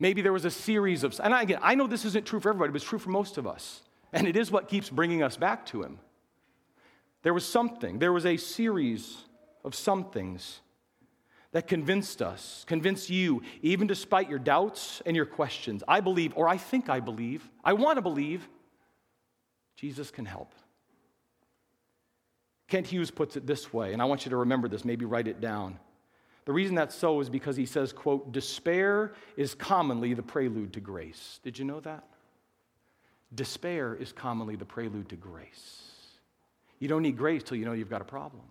Maybe 0.00 0.22
there 0.22 0.32
was 0.32 0.44
a 0.44 0.50
series 0.50 1.04
of, 1.04 1.18
and 1.22 1.32
again, 1.34 1.60
I 1.62 1.76
know 1.76 1.86
this 1.86 2.04
isn't 2.04 2.26
true 2.26 2.40
for 2.40 2.48
everybody, 2.48 2.72
but 2.72 2.76
it's 2.76 2.84
true 2.84 2.98
for 2.98 3.10
most 3.10 3.38
of 3.38 3.46
us. 3.46 3.82
And 4.12 4.26
it 4.26 4.36
is 4.36 4.50
what 4.50 4.66
keeps 4.66 4.90
bringing 4.90 5.22
us 5.22 5.36
back 5.36 5.66
to 5.66 5.84
Him. 5.84 6.00
There 7.22 7.32
was 7.32 7.46
something, 7.46 8.00
there 8.00 8.12
was 8.12 8.26
a 8.26 8.36
series 8.36 9.18
of 9.64 9.76
somethings 9.76 10.58
that 11.52 11.66
convinced 11.66 12.22
us, 12.22 12.64
convinced 12.68 13.10
you, 13.10 13.42
even 13.62 13.86
despite 13.86 14.30
your 14.30 14.38
doubts 14.38 15.02
and 15.04 15.16
your 15.16 15.26
questions. 15.26 15.82
I 15.88 16.00
believe, 16.00 16.32
or 16.36 16.48
I 16.48 16.56
think 16.56 16.88
I 16.88 17.00
believe, 17.00 17.48
I 17.64 17.72
want 17.72 17.96
to 17.96 18.02
believe, 18.02 18.48
Jesus 19.76 20.10
can 20.10 20.24
help. 20.24 20.54
Kent 22.68 22.86
Hughes 22.86 23.10
puts 23.10 23.36
it 23.36 23.46
this 23.46 23.72
way, 23.72 23.92
and 23.92 24.00
I 24.00 24.04
want 24.04 24.24
you 24.24 24.30
to 24.30 24.36
remember 24.36 24.68
this, 24.68 24.84
maybe 24.84 25.04
write 25.04 25.26
it 25.26 25.40
down. 25.40 25.78
The 26.44 26.52
reason 26.52 26.76
that's 26.76 26.94
so 26.94 27.20
is 27.20 27.28
because 27.28 27.56
he 27.56 27.66
says, 27.66 27.92
quote, 27.92 28.32
despair 28.32 29.12
is 29.36 29.54
commonly 29.54 30.14
the 30.14 30.22
prelude 30.22 30.72
to 30.74 30.80
grace. 30.80 31.40
Did 31.42 31.58
you 31.58 31.64
know 31.64 31.80
that? 31.80 32.04
Despair 33.34 33.94
is 33.94 34.12
commonly 34.12 34.56
the 34.56 34.64
prelude 34.64 35.08
to 35.10 35.16
grace. 35.16 35.90
You 36.78 36.88
don't 36.88 37.02
need 37.02 37.16
grace 37.16 37.42
till 37.42 37.56
you 37.56 37.64
know 37.64 37.72
you've 37.72 37.90
got 37.90 38.00
a 38.00 38.06
problem. 38.06 38.42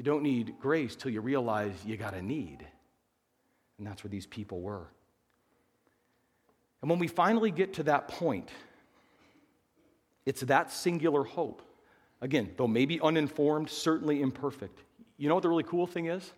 You 0.00 0.04
don't 0.04 0.22
need 0.22 0.54
grace 0.62 0.96
till 0.96 1.10
you 1.10 1.20
realize 1.20 1.74
you 1.84 1.94
got 1.98 2.14
a 2.14 2.22
need. 2.22 2.66
And 3.76 3.86
that's 3.86 4.02
where 4.02 4.08
these 4.08 4.24
people 4.24 4.62
were. 4.62 4.86
And 6.80 6.88
when 6.88 6.98
we 6.98 7.06
finally 7.06 7.50
get 7.50 7.74
to 7.74 7.82
that 7.82 8.08
point, 8.08 8.48
it's 10.24 10.40
that 10.40 10.72
singular 10.72 11.22
hope. 11.22 11.60
Again, 12.22 12.50
though 12.56 12.66
maybe 12.66 12.98
uninformed, 12.98 13.68
certainly 13.68 14.22
imperfect. 14.22 14.78
You 15.18 15.28
know 15.28 15.34
what 15.34 15.42
the 15.42 15.50
really 15.50 15.64
cool 15.64 15.86
thing 15.86 16.06
is? 16.06 16.32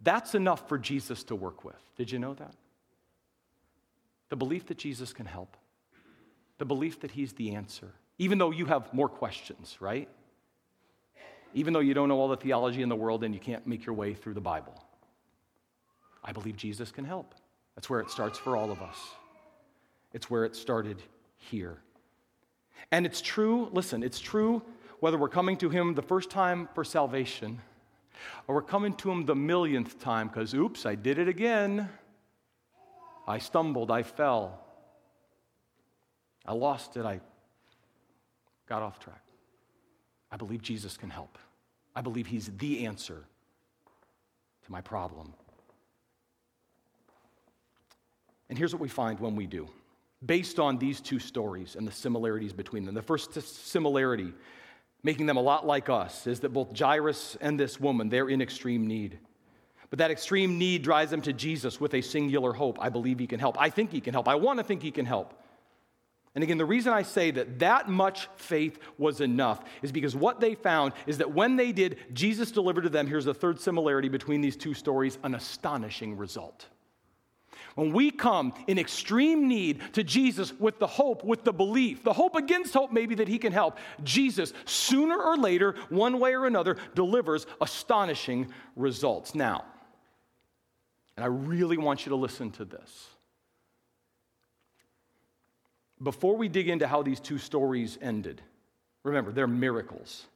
That's 0.00 0.36
enough 0.36 0.68
for 0.68 0.78
Jesus 0.78 1.24
to 1.24 1.34
work 1.34 1.64
with. 1.64 1.82
Did 1.96 2.12
you 2.12 2.20
know 2.20 2.34
that? 2.34 2.54
The 4.28 4.36
belief 4.36 4.66
that 4.66 4.78
Jesus 4.78 5.12
can 5.12 5.26
help, 5.26 5.56
the 6.58 6.64
belief 6.64 7.00
that 7.00 7.10
He's 7.10 7.32
the 7.32 7.56
answer, 7.56 7.90
even 8.18 8.38
though 8.38 8.52
you 8.52 8.66
have 8.66 8.94
more 8.94 9.08
questions, 9.08 9.76
right? 9.80 10.08
Even 11.54 11.72
though 11.72 11.80
you 11.80 11.94
don't 11.94 12.08
know 12.08 12.18
all 12.18 12.28
the 12.28 12.36
theology 12.36 12.82
in 12.82 12.88
the 12.88 12.96
world 12.96 13.24
and 13.24 13.34
you 13.34 13.40
can't 13.40 13.66
make 13.66 13.86
your 13.86 13.94
way 13.94 14.14
through 14.14 14.34
the 14.34 14.40
Bible. 14.40 14.74
I 16.24 16.32
believe 16.32 16.56
Jesus 16.56 16.90
can 16.90 17.04
help. 17.04 17.34
That's 17.74 17.88
where 17.88 18.00
it 18.00 18.10
starts 18.10 18.38
for 18.38 18.56
all 18.56 18.70
of 18.70 18.82
us. 18.82 18.96
It's 20.12 20.30
where 20.30 20.44
it 20.44 20.56
started 20.56 21.02
here. 21.36 21.78
And 22.90 23.06
it's 23.06 23.20
true, 23.20 23.68
listen, 23.72 24.02
it's 24.02 24.20
true 24.20 24.62
whether 25.00 25.18
we're 25.18 25.28
coming 25.28 25.56
to 25.58 25.68
Him 25.68 25.94
the 25.94 26.02
first 26.02 26.30
time 26.30 26.68
for 26.74 26.84
salvation 26.84 27.60
or 28.48 28.56
we're 28.56 28.62
coming 28.62 28.94
to 28.94 29.10
Him 29.10 29.26
the 29.26 29.34
millionth 29.34 29.98
time 30.00 30.28
because, 30.28 30.54
oops, 30.54 30.86
I 30.86 30.94
did 30.94 31.18
it 31.18 31.28
again. 31.28 31.88
I 33.28 33.38
stumbled, 33.38 33.90
I 33.90 34.04
fell, 34.04 34.64
I 36.46 36.52
lost 36.52 36.96
it, 36.96 37.04
I 37.04 37.20
got 38.68 38.82
off 38.82 39.00
track. 39.00 39.25
I 40.36 40.38
believe 40.38 40.60
Jesus 40.60 40.98
can 40.98 41.08
help. 41.08 41.38
I 41.94 42.02
believe 42.02 42.26
He's 42.26 42.50
the 42.58 42.84
answer 42.84 43.24
to 44.66 44.70
my 44.70 44.82
problem. 44.82 45.32
And 48.50 48.58
here's 48.58 48.74
what 48.74 48.82
we 48.82 48.88
find 48.90 49.18
when 49.18 49.34
we 49.34 49.46
do, 49.46 49.66
based 50.26 50.58
on 50.58 50.76
these 50.76 51.00
two 51.00 51.18
stories 51.18 51.74
and 51.74 51.88
the 51.88 51.90
similarities 51.90 52.52
between 52.52 52.84
them. 52.84 52.94
The 52.94 53.00
first 53.00 53.32
similarity 53.32 54.34
making 55.02 55.24
them 55.24 55.38
a 55.38 55.40
lot 55.40 55.66
like 55.66 55.88
us, 55.88 56.26
is 56.26 56.40
that 56.40 56.50
both 56.50 56.78
Jairus 56.78 57.38
and 57.40 57.58
this 57.58 57.80
woman, 57.80 58.10
they're 58.10 58.28
in 58.28 58.42
extreme 58.42 58.86
need. 58.86 59.18
But 59.88 60.00
that 60.00 60.10
extreme 60.10 60.58
need 60.58 60.82
drives 60.82 61.10
them 61.10 61.22
to 61.22 61.32
Jesus 61.32 61.80
with 61.80 61.94
a 61.94 62.02
singular 62.02 62.52
hope. 62.52 62.76
I 62.78 62.90
believe 62.90 63.18
he 63.18 63.26
can 63.26 63.40
help. 63.40 63.58
I 63.58 63.70
think 63.70 63.90
he 63.90 64.02
can 64.02 64.12
help. 64.12 64.28
I 64.28 64.34
want 64.34 64.58
to 64.58 64.64
think 64.64 64.82
he 64.82 64.90
can 64.90 65.06
help. 65.06 65.32
And 66.36 66.42
again, 66.42 66.58
the 66.58 66.66
reason 66.66 66.92
I 66.92 67.00
say 67.00 67.30
that 67.30 67.60
that 67.60 67.88
much 67.88 68.28
faith 68.36 68.78
was 68.98 69.22
enough 69.22 69.64
is 69.80 69.90
because 69.90 70.14
what 70.14 70.38
they 70.38 70.54
found 70.54 70.92
is 71.06 71.16
that 71.16 71.32
when 71.32 71.56
they 71.56 71.72
did, 71.72 71.96
Jesus 72.12 72.50
delivered 72.50 72.82
to 72.82 72.90
them, 72.90 73.06
here's 73.06 73.24
the 73.24 73.32
third 73.32 73.58
similarity 73.58 74.10
between 74.10 74.42
these 74.42 74.54
two 74.54 74.74
stories, 74.74 75.16
an 75.24 75.34
astonishing 75.34 76.18
result. 76.18 76.66
When 77.74 77.90
we 77.90 78.10
come 78.10 78.52
in 78.66 78.78
extreme 78.78 79.48
need 79.48 79.80
to 79.94 80.04
Jesus 80.04 80.52
with 80.52 80.78
the 80.78 80.86
hope, 80.86 81.24
with 81.24 81.42
the 81.42 81.54
belief, 81.54 82.04
the 82.04 82.12
hope 82.12 82.36
against 82.36 82.74
hope, 82.74 82.92
maybe 82.92 83.14
that 83.14 83.28
He 83.28 83.38
can 83.38 83.52
help, 83.52 83.78
Jesus, 84.04 84.52
sooner 84.66 85.18
or 85.18 85.38
later, 85.38 85.74
one 85.88 86.20
way 86.20 86.34
or 86.34 86.44
another, 86.44 86.76
delivers 86.94 87.46
astonishing 87.62 88.52
results. 88.76 89.34
Now, 89.34 89.64
and 91.16 91.24
I 91.24 91.28
really 91.28 91.78
want 91.78 92.04
you 92.04 92.10
to 92.10 92.16
listen 92.16 92.50
to 92.52 92.66
this. 92.66 93.08
Before 96.02 96.36
we 96.36 96.48
dig 96.48 96.68
into 96.68 96.86
how 96.86 97.02
these 97.02 97.20
two 97.20 97.38
stories 97.38 97.98
ended, 98.02 98.42
remember, 99.02 99.32
they're 99.32 99.46
miracles. 99.46 100.26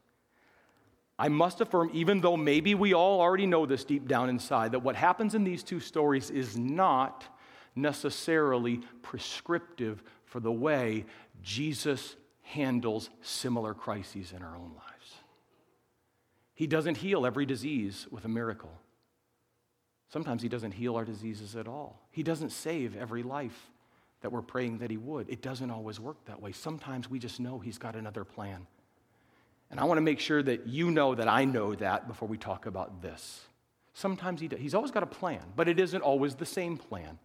I 1.19 1.29
must 1.29 1.61
affirm, 1.61 1.91
even 1.93 2.23
though 2.23 2.37
maybe 2.37 2.75
we 2.75 2.95
all 2.95 3.21
already 3.21 3.47
know 3.47 3.67
this 3.67 3.85
deep 3.85 4.09
down 4.09 4.31
inside, 4.31 4.73
that 4.73 4.83
what 4.83 4.97
happens 4.97 5.35
in 5.35 5.45
these 5.45 5.63
two 5.63 5.79
stories 5.79 6.31
is 6.31 6.57
not 6.57 7.25
necessarily 7.77 8.81
prescriptive 9.03 10.03
for 10.25 10.41
the 10.41 10.51
way 10.51 11.05
Jesus 11.43 12.17
handles 12.43 13.11
similar 13.21 13.75
crises 13.75 14.33
in 14.35 14.43
our 14.43 14.57
own 14.57 14.73
lives. 14.75 15.15
He 16.55 16.67
doesn't 16.67 16.97
heal 16.97 17.27
every 17.27 17.45
disease 17.47 18.07
with 18.11 18.25
a 18.25 18.29
miracle. 18.29 18.73
Sometimes 20.09 20.43
He 20.43 20.49
doesn't 20.49 20.73
heal 20.73 20.97
our 20.97 21.05
diseases 21.05 21.55
at 21.55 21.69
all. 21.69 22.01
He 22.11 22.23
doesn't 22.23 22.51
save 22.51 22.97
every 22.97 23.23
life 23.23 23.71
that 24.21 24.31
we're 24.31 24.43
praying 24.43 24.79
that 24.79 24.91
He 24.91 24.97
would. 24.97 25.29
It 25.29 25.43
doesn't 25.43 25.71
always 25.71 25.99
work 25.99 26.25
that 26.27 26.41
way. 26.41 26.53
Sometimes 26.53 27.09
we 27.09 27.19
just 27.19 27.41
know 27.41 27.59
He's 27.59 27.79
got 27.79 27.97
another 27.97 28.25
plan. 28.25 28.67
And 29.71 29.79
I 29.79 29.85
want 29.85 29.99
to 29.99 30.03
make 30.03 30.21
sure 30.21 30.43
that 30.43 30.67
you 30.67 30.91
know 30.91 31.15
that 31.15 31.29
I 31.29 31.45
know 31.45 31.75
that 31.77 32.09
before 32.09 32.29
we 32.29 32.37
talk 32.37 32.67
about 32.67 33.03
this. 33.03 33.41
Sometimes 33.95 34.41
he 34.41 34.49
does. 34.49 34.59
He's 34.59 34.75
always 34.75 34.91
got 34.91 35.03
a 35.03 35.07
plan, 35.07 35.43
but 35.55 35.69
it 35.69 35.79
isn't 35.79 36.03
always 36.03 36.35
the 36.35 36.47
same 36.47 36.77
plan. 36.77 37.19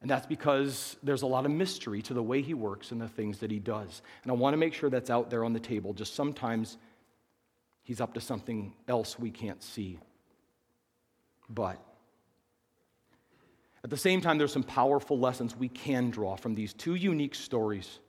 And 0.00 0.10
that's 0.10 0.26
because 0.26 0.96
there's 1.02 1.22
a 1.22 1.26
lot 1.26 1.46
of 1.46 1.50
mystery 1.50 2.02
to 2.02 2.14
the 2.14 2.22
way 2.22 2.42
he 2.42 2.54
works 2.54 2.92
and 2.92 3.00
the 3.00 3.08
things 3.08 3.38
that 3.38 3.50
he 3.50 3.58
does. 3.58 4.02
And 4.22 4.30
I 4.30 4.34
want 4.34 4.52
to 4.54 4.58
make 4.58 4.74
sure 4.74 4.90
that's 4.90 5.10
out 5.10 5.30
there 5.30 5.44
on 5.44 5.52
the 5.52 5.60
table. 5.60 5.94
Just 5.94 6.14
sometimes 6.14 6.76
he's 7.82 8.00
up 8.00 8.14
to 8.14 8.20
something 8.20 8.74
else 8.86 9.18
we 9.18 9.30
can't 9.30 9.62
see. 9.62 9.98
But 11.48 11.82
at 13.86 13.90
the 13.90 13.96
same 13.96 14.20
time, 14.20 14.36
there's 14.36 14.52
some 14.52 14.64
powerful 14.64 15.16
lessons 15.16 15.54
we 15.54 15.68
can 15.68 16.10
draw 16.10 16.34
from 16.34 16.56
these 16.56 16.72
two 16.72 16.96
unique 16.96 17.36
stories 17.36 18.00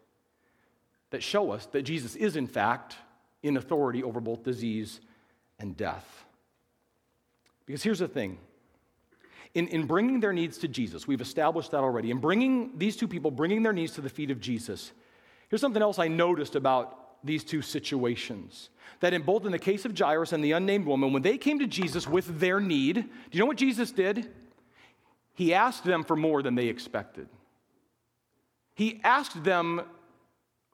that 1.11 1.21
show 1.21 1.51
us 1.51 1.67
that 1.67 1.83
Jesus 1.83 2.15
is, 2.15 2.35
in 2.35 2.47
fact, 2.47 2.95
in 3.43 3.57
authority 3.57 4.01
over 4.01 4.19
both 4.19 4.41
disease 4.41 5.01
and 5.59 5.77
death. 5.77 6.25
Because 7.67 7.83
here's 7.83 7.99
the 7.99 8.07
thing 8.07 8.39
in, 9.53 9.67
in 9.67 9.85
bringing 9.85 10.19
their 10.19 10.33
needs 10.33 10.57
to 10.57 10.67
Jesus, 10.67 11.05
we've 11.05 11.21
established 11.21 11.69
that 11.69 11.81
already. 11.81 12.09
In 12.09 12.17
bringing 12.17 12.75
these 12.79 12.97
two 12.97 13.07
people, 13.07 13.29
bringing 13.29 13.61
their 13.61 13.71
needs 13.71 13.91
to 13.93 14.01
the 14.01 14.09
feet 14.09 14.31
of 14.31 14.41
Jesus, 14.41 14.91
here's 15.47 15.61
something 15.61 15.83
else 15.83 15.99
I 15.99 16.07
noticed 16.07 16.55
about 16.55 17.23
these 17.23 17.43
two 17.43 17.61
situations. 17.61 18.71
That 19.01 19.13
in 19.13 19.21
both 19.21 19.45
in 19.45 19.51
the 19.51 19.59
case 19.59 19.85
of 19.85 19.95
Jairus 19.95 20.33
and 20.33 20.43
the 20.43 20.53
unnamed 20.53 20.87
woman, 20.87 21.13
when 21.13 21.21
they 21.21 21.37
came 21.37 21.59
to 21.59 21.67
Jesus 21.67 22.07
with 22.07 22.39
their 22.39 22.59
need, 22.59 22.95
do 22.95 23.03
you 23.29 23.39
know 23.39 23.45
what 23.45 23.57
Jesus 23.57 23.91
did? 23.91 24.27
He 25.37 25.53
asked 25.53 25.83
them 25.83 26.03
for 26.03 26.15
more 26.15 26.41
than 26.41 26.55
they 26.55 26.65
expected. 26.65 27.29
He 28.73 28.99
asked 29.03 29.43
them 29.43 29.83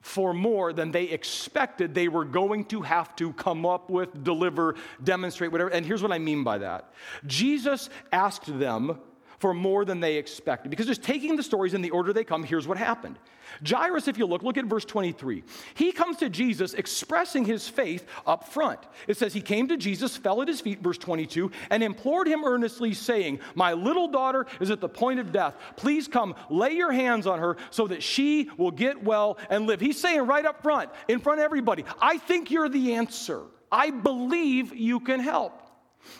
for 0.02 0.34
more 0.34 0.72
than 0.72 0.92
they 0.92 1.04
expected 1.04 1.94
they 1.94 2.08
were 2.08 2.24
going 2.24 2.64
to 2.66 2.82
have 2.82 3.14
to 3.18 3.34
come 3.34 3.66
up 3.66 3.90
with, 3.90 4.24
deliver, 4.24 4.76
demonstrate, 5.04 5.52
whatever. 5.52 5.70
And 5.70 5.86
here's 5.86 6.02
what 6.02 6.14
I 6.14 6.18
mean 6.18 6.46
by 6.46 6.60
that 6.60 6.94
Jesus 7.28 7.90
asked 8.14 8.58
them 8.58 9.00
for 9.44 9.54
more 9.54 9.84
than 9.84 10.00
they 10.00 10.16
expected. 10.16 10.70
Because 10.70 10.86
just 10.86 11.04
taking 11.04 11.36
the 11.36 11.44
stories 11.44 11.74
in 11.74 11.82
the 11.82 11.90
order 11.90 12.14
they 12.14 12.24
come, 12.24 12.46
here's 12.46 12.66
what 12.66 12.78
happened. 12.78 13.20
Jairus, 13.68 14.08
if 14.08 14.18
you 14.18 14.26
look, 14.26 14.42
look 14.42 14.56
at 14.56 14.64
verse 14.64 14.86
23. 14.86 15.44
He 15.74 15.92
comes 15.92 16.16
to 16.20 16.30
Jesus 16.30 16.74
expressing 16.74 17.44
his 17.44 17.68
faith 17.68 18.06
up 18.26 18.48
front. 18.48 18.80
It 19.06 19.18
says, 19.18 19.34
He 19.34 19.42
came 19.42 19.68
to 19.68 19.76
Jesus, 19.76 20.16
fell 20.16 20.42
at 20.42 20.48
his 20.48 20.62
feet, 20.62 20.80
verse 20.80 20.98
22, 20.98 21.52
and 21.72 21.84
implored 21.84 22.26
him 22.26 22.46
earnestly, 22.46 22.94
saying, 22.94 23.42
My 23.54 23.74
little 23.74 24.08
daughter 24.08 24.46
is 24.62 24.72
at 24.72 24.80
the 24.80 24.88
point 24.88 25.20
of 25.20 25.34
death. 25.34 25.56
Please 25.76 26.08
come, 26.08 26.36
lay 26.50 26.72
your 26.72 26.94
hands 26.94 27.28
on 27.28 27.40
her 27.40 27.58
so 27.70 27.86
that 27.88 28.02
she 28.02 28.50
will 28.58 28.72
get 28.72 29.04
well 29.04 29.38
and 29.50 29.68
live. 29.68 29.82
He's 29.82 30.00
saying 30.00 30.22
right 30.22 30.46
up 30.46 30.64
front, 30.64 30.90
in 31.10 31.20
front 31.20 31.42
of 31.42 31.44
everybody, 31.44 31.84
I 32.02 32.18
think 32.18 32.50
you're 32.50 32.70
the 32.70 32.94
answer. 32.94 33.42
I 33.70 33.90
believe 33.90 34.74
you 34.74 35.02
can 35.02 35.20
help. 35.20 35.63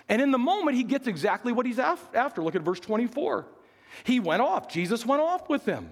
And 0.10 0.22
in 0.22 0.32
the 0.32 0.38
moment, 0.38 0.78
he 0.78 0.84
gets 0.84 1.08
exactly 1.08 1.52
what 1.52 1.66
he's 1.66 1.80
after. 1.80 2.42
Look 2.42 2.56
at 2.56 2.62
verse 2.62 2.80
24. 2.80 3.48
He 4.04 4.20
went 4.20 4.42
off, 4.42 4.68
Jesus 4.68 5.06
went 5.06 5.22
off 5.22 5.50
with 5.50 5.66
them, 5.66 5.90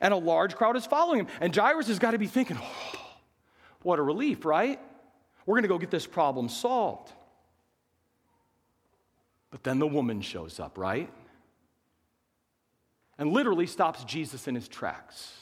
and 0.00 0.12
a 0.12 0.16
large 0.16 0.56
crowd 0.56 0.76
is 0.76 0.86
following 0.86 1.20
him. 1.20 1.26
And 1.40 1.54
Jairus 1.54 1.88
has 1.88 1.98
got 1.98 2.10
to 2.10 2.18
be 2.18 2.26
thinking, 2.26 2.58
oh, 2.60 3.00
what 3.82 3.98
a 3.98 4.02
relief, 4.02 4.44
right? 4.44 4.78
We're 5.46 5.54
going 5.54 5.62
to 5.62 5.68
go 5.68 5.78
get 5.78 5.90
this 5.90 6.06
problem 6.06 6.48
solved. 6.48 7.10
But 9.50 9.64
then 9.64 9.78
the 9.78 9.86
woman 9.86 10.20
shows 10.20 10.60
up, 10.60 10.78
right? 10.78 11.10
And 13.18 13.32
literally 13.32 13.66
stops 13.66 14.04
Jesus 14.04 14.46
in 14.46 14.54
his 14.54 14.68
tracks. 14.68 15.32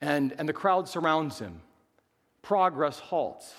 And, 0.00 0.34
and 0.38 0.48
the 0.48 0.52
crowd 0.52 0.88
surrounds 0.88 1.38
him. 1.38 1.60
Progress 2.42 2.98
halts. 2.98 3.54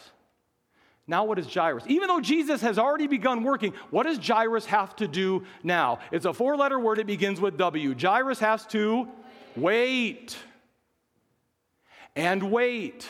Now, 1.08 1.26
what 1.26 1.38
is 1.38 1.54
Jairus? 1.54 1.84
Even 1.88 2.08
though 2.08 2.20
Jesus 2.20 2.62
has 2.62 2.80
already 2.80 3.06
begun 3.06 3.44
working, 3.44 3.74
what 3.92 4.04
does 4.04 4.18
Jairus 4.18 4.66
have 4.66 4.96
to 4.96 5.08
do 5.08 5.44
now? 5.64 6.00
It's 6.12 6.26
a 6.26 6.34
four 6.34 6.58
letter 6.58 6.80
word, 6.80 6.98
it 6.98 7.06
begins 7.06 7.40
with 7.40 7.58
W. 7.58 7.96
Jairus 7.96 8.40
has 8.40 8.66
to 8.68 9.08
wait. 9.56 10.36
And 12.16 12.52
wait. 12.52 13.08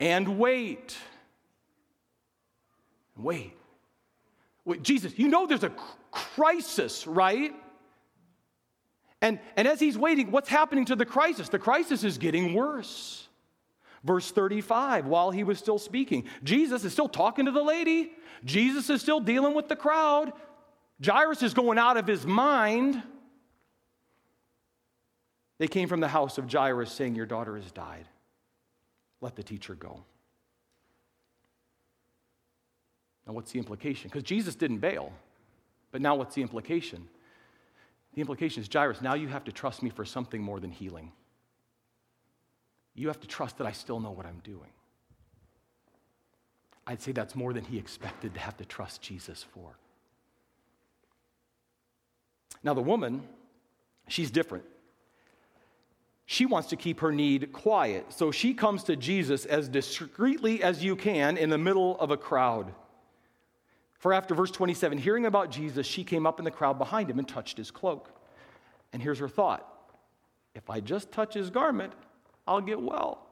And 0.00 0.38
wait. 0.38 0.96
Wait. 3.16 3.54
Wait, 4.64 4.82
Jesus, 4.82 5.18
you 5.18 5.28
know 5.28 5.46
there's 5.46 5.64
a 5.64 5.72
crisis, 6.10 7.06
right? 7.06 7.54
And, 9.22 9.40
and 9.56 9.66
as 9.66 9.80
he's 9.80 9.96
waiting, 9.96 10.30
what's 10.30 10.48
happening 10.48 10.84
to 10.86 10.96
the 10.96 11.06
crisis? 11.06 11.48
The 11.48 11.58
crisis 11.58 12.04
is 12.04 12.18
getting 12.18 12.52
worse. 12.52 13.27
Verse 14.04 14.30
35, 14.30 15.06
while 15.06 15.30
he 15.30 15.44
was 15.44 15.58
still 15.58 15.78
speaking, 15.78 16.24
Jesus 16.44 16.84
is 16.84 16.92
still 16.92 17.08
talking 17.08 17.46
to 17.46 17.50
the 17.50 17.62
lady. 17.62 18.12
Jesus 18.44 18.88
is 18.90 19.00
still 19.00 19.20
dealing 19.20 19.54
with 19.54 19.68
the 19.68 19.76
crowd. 19.76 20.32
Jairus 21.04 21.42
is 21.42 21.54
going 21.54 21.78
out 21.78 21.96
of 21.96 22.06
his 22.06 22.24
mind. 22.24 23.02
They 25.58 25.66
came 25.66 25.88
from 25.88 26.00
the 26.00 26.08
house 26.08 26.38
of 26.38 26.50
Jairus 26.50 26.92
saying, 26.92 27.16
Your 27.16 27.26
daughter 27.26 27.56
has 27.56 27.70
died. 27.72 28.06
Let 29.20 29.34
the 29.34 29.42
teacher 29.42 29.74
go. 29.74 30.04
Now, 33.26 33.32
what's 33.34 33.50
the 33.50 33.58
implication? 33.58 34.08
Because 34.08 34.22
Jesus 34.22 34.54
didn't 34.54 34.78
bail. 34.78 35.12
But 35.90 36.00
now, 36.00 36.14
what's 36.14 36.36
the 36.36 36.42
implication? 36.42 37.08
The 38.14 38.20
implication 38.20 38.62
is, 38.62 38.68
Jairus, 38.72 39.02
now 39.02 39.14
you 39.14 39.26
have 39.28 39.44
to 39.44 39.52
trust 39.52 39.82
me 39.82 39.90
for 39.90 40.04
something 40.04 40.40
more 40.40 40.60
than 40.60 40.70
healing 40.70 41.12
you 42.98 43.08
have 43.08 43.20
to 43.20 43.28
trust 43.28 43.58
that 43.58 43.66
I 43.66 43.72
still 43.72 44.00
know 44.00 44.10
what 44.10 44.26
I'm 44.26 44.40
doing. 44.42 44.70
I'd 46.86 47.00
say 47.00 47.12
that's 47.12 47.34
more 47.34 47.52
than 47.52 47.64
he 47.64 47.78
expected 47.78 48.34
to 48.34 48.40
have 48.40 48.56
to 48.56 48.64
trust 48.64 49.02
Jesus 49.02 49.44
for. 49.54 49.76
Now, 52.62 52.74
the 52.74 52.82
woman, 52.82 53.22
she's 54.08 54.30
different. 54.30 54.64
She 56.26 56.44
wants 56.44 56.68
to 56.68 56.76
keep 56.76 57.00
her 57.00 57.12
need 57.12 57.52
quiet, 57.52 58.06
so 58.12 58.30
she 58.30 58.52
comes 58.52 58.82
to 58.84 58.96
Jesus 58.96 59.44
as 59.44 59.68
discreetly 59.68 60.62
as 60.62 60.82
you 60.82 60.96
can 60.96 61.36
in 61.36 61.50
the 61.50 61.58
middle 61.58 61.98
of 62.00 62.10
a 62.10 62.16
crowd. 62.16 62.74
For 63.94 64.12
after 64.12 64.34
verse 64.34 64.50
27, 64.50 64.98
hearing 64.98 65.26
about 65.26 65.50
Jesus, 65.50 65.86
she 65.86 66.04
came 66.04 66.26
up 66.26 66.38
in 66.38 66.44
the 66.44 66.50
crowd 66.50 66.78
behind 66.78 67.10
him 67.10 67.18
and 67.18 67.28
touched 67.28 67.56
his 67.56 67.70
cloak. 67.70 68.10
And 68.92 69.02
here's 69.02 69.18
her 69.18 69.28
thought 69.28 69.66
if 70.54 70.68
I 70.68 70.80
just 70.80 71.12
touch 71.12 71.34
his 71.34 71.50
garment, 71.50 71.92
I'll 72.48 72.60
get 72.60 72.80
well. 72.80 73.26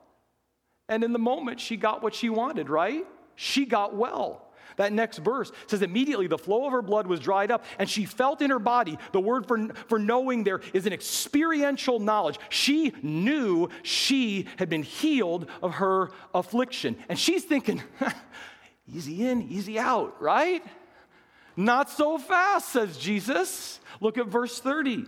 And 0.89 1.03
in 1.03 1.13
the 1.13 1.19
moment, 1.19 1.61
she 1.61 1.77
got 1.77 2.03
what 2.03 2.15
she 2.15 2.29
wanted, 2.29 2.69
right? 2.69 3.05
She 3.35 3.67
got 3.67 3.95
well. 3.95 4.43
That 4.77 4.93
next 4.93 5.19
verse 5.19 5.53
says, 5.69 5.83
immediately 5.83 6.27
the 6.27 6.39
flow 6.39 6.67
of 6.67 6.73
her 6.73 6.83
blood 6.83 7.07
was 7.07 7.19
dried 7.19 7.51
up, 7.51 7.65
and 7.79 7.89
she 7.89 8.05
felt 8.05 8.43
in 8.43 8.51
her 8.51 8.59
body. 8.59 8.99
The 9.13 9.21
word 9.21 9.47
for, 9.47 9.69
for 9.89 9.99
knowing 9.99 10.45
there 10.45 10.61
is 10.75 10.87
an 10.87 10.93
experiential 10.93 11.99
knowledge. 11.99 12.39
She 12.51 12.93
knew 13.03 13.71
she 13.83 14.47
had 14.59 14.69
been 14.69 14.83
healed 14.83 15.49
of 15.63 15.75
her 15.75 16.11
affliction. 16.35 16.97
And 17.09 17.19
she's 17.19 17.45
thinking, 17.45 17.83
easy 18.95 19.27
in, 19.27 19.49
easy 19.51 19.79
out, 19.79 20.21
right? 20.21 20.63
Not 21.57 21.89
so 21.91 22.19
fast, 22.19 22.69
says 22.69 22.99
Jesus. 22.99 23.81
Look 24.01 24.19
at 24.19 24.27
verse 24.27 24.61
30. 24.61 25.07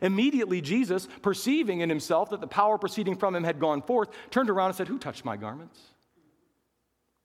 Immediately, 0.00 0.60
Jesus, 0.60 1.08
perceiving 1.22 1.80
in 1.80 1.88
himself 1.88 2.30
that 2.30 2.40
the 2.40 2.46
power 2.46 2.78
proceeding 2.78 3.16
from 3.16 3.34
him 3.34 3.44
had 3.44 3.60
gone 3.60 3.82
forth, 3.82 4.08
turned 4.30 4.50
around 4.50 4.68
and 4.68 4.76
said, 4.76 4.88
Who 4.88 4.98
touched 4.98 5.24
my 5.24 5.36
garments? 5.36 5.78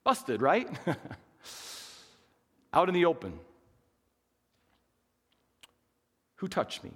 Busted, 0.04 0.42
right? 0.42 0.68
Out 2.72 2.88
in 2.88 2.94
the 2.94 3.04
open. 3.04 3.38
Who 6.36 6.48
touched 6.48 6.84
me? 6.84 6.90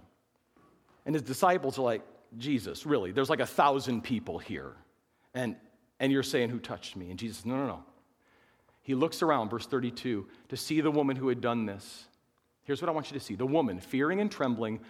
And 1.04 1.14
his 1.14 1.22
disciples 1.22 1.78
are 1.78 1.82
like, 1.82 2.02
Jesus, 2.38 2.86
really? 2.86 3.12
There's 3.12 3.30
like 3.30 3.40
a 3.40 3.46
thousand 3.46 4.02
people 4.02 4.38
here. 4.38 4.72
And, 5.34 5.56
and 6.00 6.12
you're 6.12 6.22
saying, 6.22 6.50
Who 6.50 6.58
touched 6.58 6.96
me? 6.96 7.10
And 7.10 7.18
Jesus, 7.18 7.44
No, 7.44 7.56
no, 7.56 7.66
no. 7.66 7.84
He 8.82 8.94
looks 8.94 9.22
around, 9.22 9.48
verse 9.48 9.66
32, 9.66 10.26
to 10.48 10.56
see 10.56 10.80
the 10.80 10.90
woman 10.90 11.16
who 11.16 11.28
had 11.28 11.40
done 11.40 11.66
this. 11.66 12.06
Here's 12.64 12.82
what 12.82 12.88
I 12.88 12.92
want 12.92 13.10
you 13.10 13.18
to 13.18 13.24
see 13.24 13.34
the 13.34 13.46
woman, 13.46 13.80
fearing 13.80 14.20
and 14.20 14.30
trembling 14.30 14.80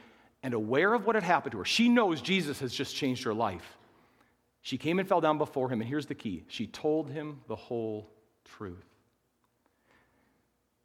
and 0.43 0.55
aware 0.55 0.93
of 0.95 1.07
what 1.07 1.15
had 1.15 1.25
happened 1.25 1.53
to 1.53 1.59
her. 1.59 1.65
She 1.65 1.89
knows 1.89 2.21
Jesus 2.21 2.61
has 2.61 2.73
just 2.73 2.97
changed 2.97 3.25
her 3.25 3.35
life. 3.35 3.77
She 4.61 4.79
came 4.79 4.99
and 4.99 5.09
fell 5.09 5.21
down 5.21 5.39
before 5.39 5.69
him, 5.69 5.81
and 5.81 5.89
here's 5.89 6.07
the 6.07 6.15
key 6.15 6.45
she 6.49 6.67
told 6.67 7.11
him 7.11 7.41
the 7.49 7.57
whole 7.57 8.11
truth. 8.45 8.85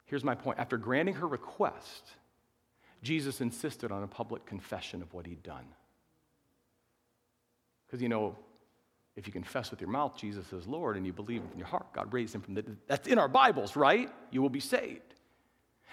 Here's 0.05 0.23
my 0.23 0.35
point. 0.35 0.57
After 0.57 0.77
granting 0.77 1.15
her 1.15 1.27
request, 1.27 2.03
Jesus 3.03 3.41
insisted 3.41 3.91
on 3.91 4.03
a 4.03 4.07
public 4.07 4.45
confession 4.45 5.01
of 5.01 5.13
what 5.13 5.27
he'd 5.27 5.43
done. 5.43 5.65
Because, 7.85 8.01
you 8.01 8.09
know, 8.09 8.35
if 9.15 9.27
you 9.27 9.33
confess 9.33 9.71
with 9.71 9.81
your 9.81 9.89
mouth 9.89 10.15
Jesus 10.15 10.51
is 10.53 10.67
Lord 10.67 10.95
and 10.95 11.05
you 11.05 11.13
believe 11.13 11.41
in 11.51 11.57
your 11.57 11.67
heart, 11.67 11.91
God 11.93 12.13
raised 12.13 12.33
him 12.35 12.41
from 12.41 12.53
the 12.53 12.61
dead. 12.61 12.77
That's 12.87 13.07
in 13.07 13.19
our 13.19 13.27
Bibles, 13.27 13.75
right? 13.75 14.09
You 14.31 14.41
will 14.41 14.49
be 14.49 14.59
saved. 14.59 15.13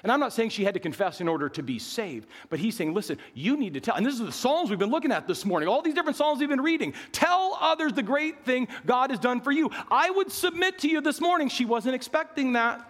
And 0.02 0.12
I'm 0.12 0.20
not 0.20 0.34
saying 0.34 0.50
she 0.50 0.64
had 0.64 0.74
to 0.74 0.80
confess 0.80 1.22
in 1.22 1.28
order 1.28 1.48
to 1.48 1.62
be 1.62 1.78
saved, 1.78 2.28
but 2.50 2.58
he's 2.58 2.76
saying, 2.76 2.92
listen, 2.92 3.16
you 3.32 3.56
need 3.56 3.74
to 3.74 3.80
tell. 3.80 3.94
And 3.94 4.04
this 4.04 4.14
is 4.14 4.20
the 4.20 4.32
Psalms 4.32 4.68
we've 4.68 4.78
been 4.78 4.90
looking 4.90 5.12
at 5.12 5.26
this 5.26 5.46
morning, 5.46 5.68
all 5.68 5.80
these 5.80 5.94
different 5.94 6.16
Psalms 6.16 6.40
we've 6.40 6.48
been 6.48 6.60
reading. 6.60 6.92
Tell 7.12 7.56
others 7.58 7.94
the 7.94 8.02
great 8.02 8.44
thing 8.44 8.68
God 8.84 9.10
has 9.10 9.18
done 9.18 9.40
for 9.40 9.50
you. 9.50 9.70
I 9.90 10.10
would 10.10 10.30
submit 10.30 10.78
to 10.80 10.88
you 10.88 11.00
this 11.00 11.20
morning, 11.20 11.48
she 11.48 11.64
wasn't 11.64 11.94
expecting 11.94 12.52
that. 12.52 12.86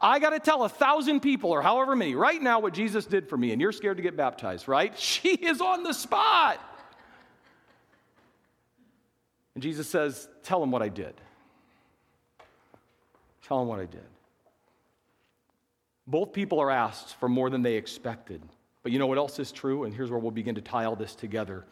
I 0.00 0.18
got 0.18 0.30
to 0.30 0.38
tell 0.38 0.62
a 0.62 0.68
thousand 0.68 1.20
people 1.20 1.50
or 1.50 1.62
however 1.62 1.96
many 1.96 2.14
right 2.14 2.40
now 2.40 2.60
what 2.60 2.74
Jesus 2.74 3.06
did 3.06 3.28
for 3.28 3.36
me, 3.36 3.52
and 3.52 3.60
you're 3.60 3.72
scared 3.72 3.96
to 3.96 4.02
get 4.02 4.16
baptized, 4.16 4.68
right? 4.68 4.96
She 4.98 5.30
is 5.30 5.60
on 5.60 5.82
the 5.82 5.92
spot. 5.92 6.60
And 9.54 9.62
Jesus 9.62 9.88
says, 9.88 10.28
Tell 10.42 10.60
them 10.60 10.70
what 10.70 10.82
I 10.82 10.88
did. 10.88 11.14
Tell 13.46 13.58
them 13.58 13.68
what 13.68 13.80
I 13.80 13.86
did. 13.86 14.06
Both 16.10 16.32
people 16.32 16.58
are 16.58 16.72
asked 16.72 17.14
for 17.20 17.28
more 17.28 17.50
than 17.50 17.62
they 17.62 17.76
expected. 17.76 18.42
But 18.82 18.90
you 18.90 18.98
know 18.98 19.06
what 19.06 19.18
else 19.18 19.38
is 19.38 19.52
true? 19.52 19.84
And 19.84 19.94
here's 19.94 20.10
where 20.10 20.18
we'll 20.18 20.32
begin 20.32 20.56
to 20.56 20.60
tie 20.60 20.84
all 20.84 20.96
this 20.96 21.14
together. 21.14 21.66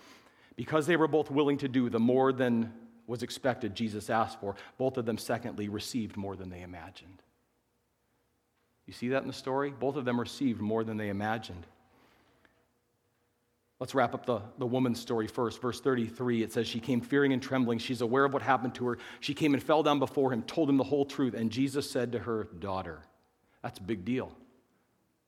Because 0.55 0.87
they 0.87 0.96
were 0.96 1.09
both 1.09 1.29
willing 1.29 1.59
to 1.59 1.68
do 1.68 1.90
the 1.90 1.98
more 1.98 2.33
than 2.33 2.72
was 3.09 3.24
expected, 3.24 3.74
Jesus 3.74 4.11
asked 4.11 4.38
for, 4.40 4.55
both 4.77 4.96
of 4.96 5.07
them, 5.07 5.18
secondly, 5.18 5.68
received 5.68 6.16
more 6.16 6.37
than 6.37 6.51
they 6.51 6.62
imagined. 6.62 7.20
You 8.87 8.92
see 8.92 9.09
that 9.09 9.22
in 9.22 9.29
the 9.29 9.35
story? 9.35 9.70
Both 9.70 9.96
of 9.96 10.05
them 10.05 10.20
received 10.20 10.61
more 10.61 10.85
than 10.85 10.98
they 10.98 11.09
imagined. 11.09 11.66
Let's 13.81 13.94
wrap 13.94 14.14
up 14.14 14.24
the, 14.24 14.42
the 14.59 14.66
woman's 14.66 15.01
story 15.01 15.27
first. 15.27 15.61
Verse 15.61 15.81
33, 15.81 16.42
it 16.44 16.53
says, 16.53 16.68
She 16.68 16.81
came 16.81 17.01
fearing 17.01 17.33
and 17.33 17.42
trembling. 17.42 17.79
She's 17.79 18.03
aware 18.03 18.24
of 18.24 18.33
what 18.33 18.42
happened 18.42 18.74
to 18.77 18.87
her. 18.87 18.98
She 19.18 19.35
came 19.35 19.55
and 19.55 19.62
fell 19.62 19.83
down 19.83 19.98
before 19.98 20.33
him, 20.33 20.42
told 20.42 20.68
him 20.68 20.77
the 20.77 20.85
whole 20.85 21.05
truth. 21.05 21.35
And 21.35 21.51
Jesus 21.51 21.90
said 21.90 22.12
to 22.12 22.20
her, 22.20 22.48
Daughter. 22.59 23.03
That's 23.62 23.78
a 23.78 23.82
big 23.82 24.04
deal. 24.04 24.26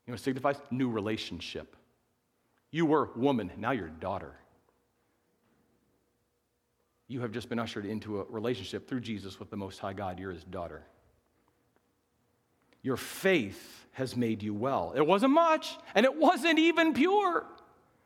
You 0.06 0.12
know 0.12 0.14
what 0.14 0.20
signifies? 0.20 0.56
New 0.70 0.90
relationship. 0.90 1.76
You 2.70 2.86
were 2.86 3.10
woman, 3.16 3.50
now 3.56 3.72
you're 3.72 3.88
daughter. 3.88 4.34
You 7.08 7.20
have 7.22 7.32
just 7.32 7.48
been 7.48 7.58
ushered 7.58 7.86
into 7.86 8.20
a 8.20 8.24
relationship 8.24 8.88
through 8.88 9.00
Jesus 9.00 9.40
with 9.40 9.50
the 9.50 9.56
Most 9.56 9.80
High 9.80 9.92
God. 9.92 10.20
You're 10.20 10.30
his 10.30 10.44
daughter. 10.44 10.84
Your 12.82 12.96
faith 12.96 13.86
has 13.92 14.16
made 14.16 14.42
you 14.42 14.54
well. 14.54 14.92
It 14.94 15.04
wasn't 15.04 15.32
much, 15.32 15.76
and 15.94 16.06
it 16.06 16.16
wasn't 16.16 16.58
even 16.60 16.94
pure, 16.94 17.44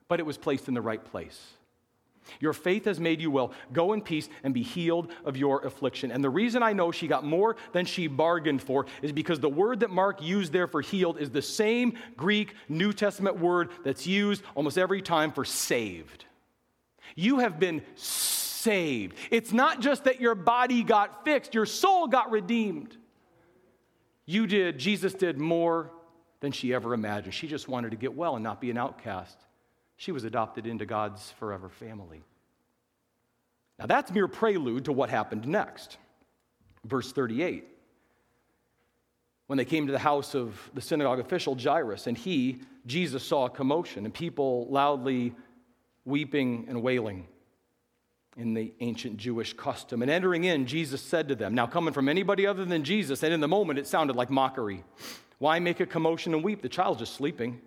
but 0.08 0.20
it 0.20 0.26
was 0.26 0.38
placed 0.38 0.68
in 0.68 0.74
the 0.74 0.80
right 0.80 1.04
place. 1.04 1.38
Your 2.40 2.52
faith 2.52 2.84
has 2.86 2.98
made 3.00 3.20
you 3.20 3.30
well. 3.30 3.52
Go 3.72 3.92
in 3.92 4.00
peace 4.00 4.28
and 4.42 4.54
be 4.54 4.62
healed 4.62 5.12
of 5.24 5.36
your 5.36 5.64
affliction. 5.64 6.10
And 6.10 6.22
the 6.22 6.30
reason 6.30 6.62
I 6.62 6.72
know 6.72 6.90
she 6.90 7.06
got 7.06 7.24
more 7.24 7.56
than 7.72 7.86
she 7.86 8.06
bargained 8.06 8.62
for 8.62 8.86
is 9.02 9.12
because 9.12 9.40
the 9.40 9.48
word 9.48 9.80
that 9.80 9.90
Mark 9.90 10.22
used 10.22 10.52
there 10.52 10.66
for 10.66 10.80
healed 10.80 11.18
is 11.18 11.30
the 11.30 11.42
same 11.42 11.98
Greek 12.16 12.54
New 12.68 12.92
Testament 12.92 13.38
word 13.38 13.70
that's 13.84 14.06
used 14.06 14.42
almost 14.54 14.78
every 14.78 15.02
time 15.02 15.32
for 15.32 15.44
saved. 15.44 16.24
You 17.14 17.40
have 17.40 17.60
been 17.60 17.82
saved. 17.94 19.16
It's 19.30 19.52
not 19.52 19.80
just 19.80 20.04
that 20.04 20.20
your 20.20 20.34
body 20.34 20.82
got 20.82 21.24
fixed, 21.24 21.54
your 21.54 21.66
soul 21.66 22.06
got 22.06 22.30
redeemed. 22.30 22.96
You 24.26 24.46
did, 24.46 24.78
Jesus 24.78 25.12
did 25.12 25.38
more 25.38 25.90
than 26.40 26.52
she 26.52 26.72
ever 26.72 26.94
imagined. 26.94 27.34
She 27.34 27.46
just 27.46 27.68
wanted 27.68 27.90
to 27.90 27.96
get 27.96 28.14
well 28.14 28.36
and 28.36 28.42
not 28.42 28.60
be 28.60 28.70
an 28.70 28.78
outcast. 28.78 29.43
She 29.96 30.12
was 30.12 30.24
adopted 30.24 30.66
into 30.66 30.86
God's 30.86 31.30
forever 31.38 31.68
family. 31.68 32.22
Now, 33.78 33.86
that's 33.86 34.12
mere 34.12 34.28
prelude 34.28 34.84
to 34.86 34.92
what 34.92 35.10
happened 35.10 35.46
next. 35.46 35.98
Verse 36.84 37.12
38. 37.12 37.66
When 39.46 39.56
they 39.56 39.64
came 39.64 39.86
to 39.86 39.92
the 39.92 39.98
house 39.98 40.34
of 40.34 40.58
the 40.74 40.80
synagogue 40.80 41.20
official 41.20 41.54
Jairus, 41.54 42.06
and 42.06 42.16
he, 42.16 42.60
Jesus, 42.86 43.22
saw 43.22 43.46
a 43.46 43.50
commotion 43.50 44.04
and 44.04 44.14
people 44.14 44.66
loudly 44.70 45.34
weeping 46.04 46.66
and 46.68 46.82
wailing 46.82 47.26
in 48.36 48.54
the 48.54 48.72
ancient 48.80 49.16
Jewish 49.16 49.52
custom. 49.52 50.02
And 50.02 50.10
entering 50.10 50.44
in, 50.44 50.66
Jesus 50.66 51.00
said 51.00 51.28
to 51.28 51.34
them, 51.34 51.54
Now, 51.54 51.66
coming 51.66 51.94
from 51.94 52.08
anybody 52.08 52.46
other 52.46 52.64
than 52.64 52.84
Jesus, 52.84 53.22
and 53.22 53.32
in 53.32 53.40
the 53.40 53.48
moment 53.48 53.78
it 53.78 53.86
sounded 53.86 54.16
like 54.16 54.30
mockery. 54.30 54.82
Why 55.38 55.58
make 55.58 55.80
a 55.80 55.86
commotion 55.86 56.34
and 56.34 56.42
weep? 56.42 56.62
The 56.62 56.68
child's 56.68 57.00
just 57.00 57.14
sleeping. 57.14 57.60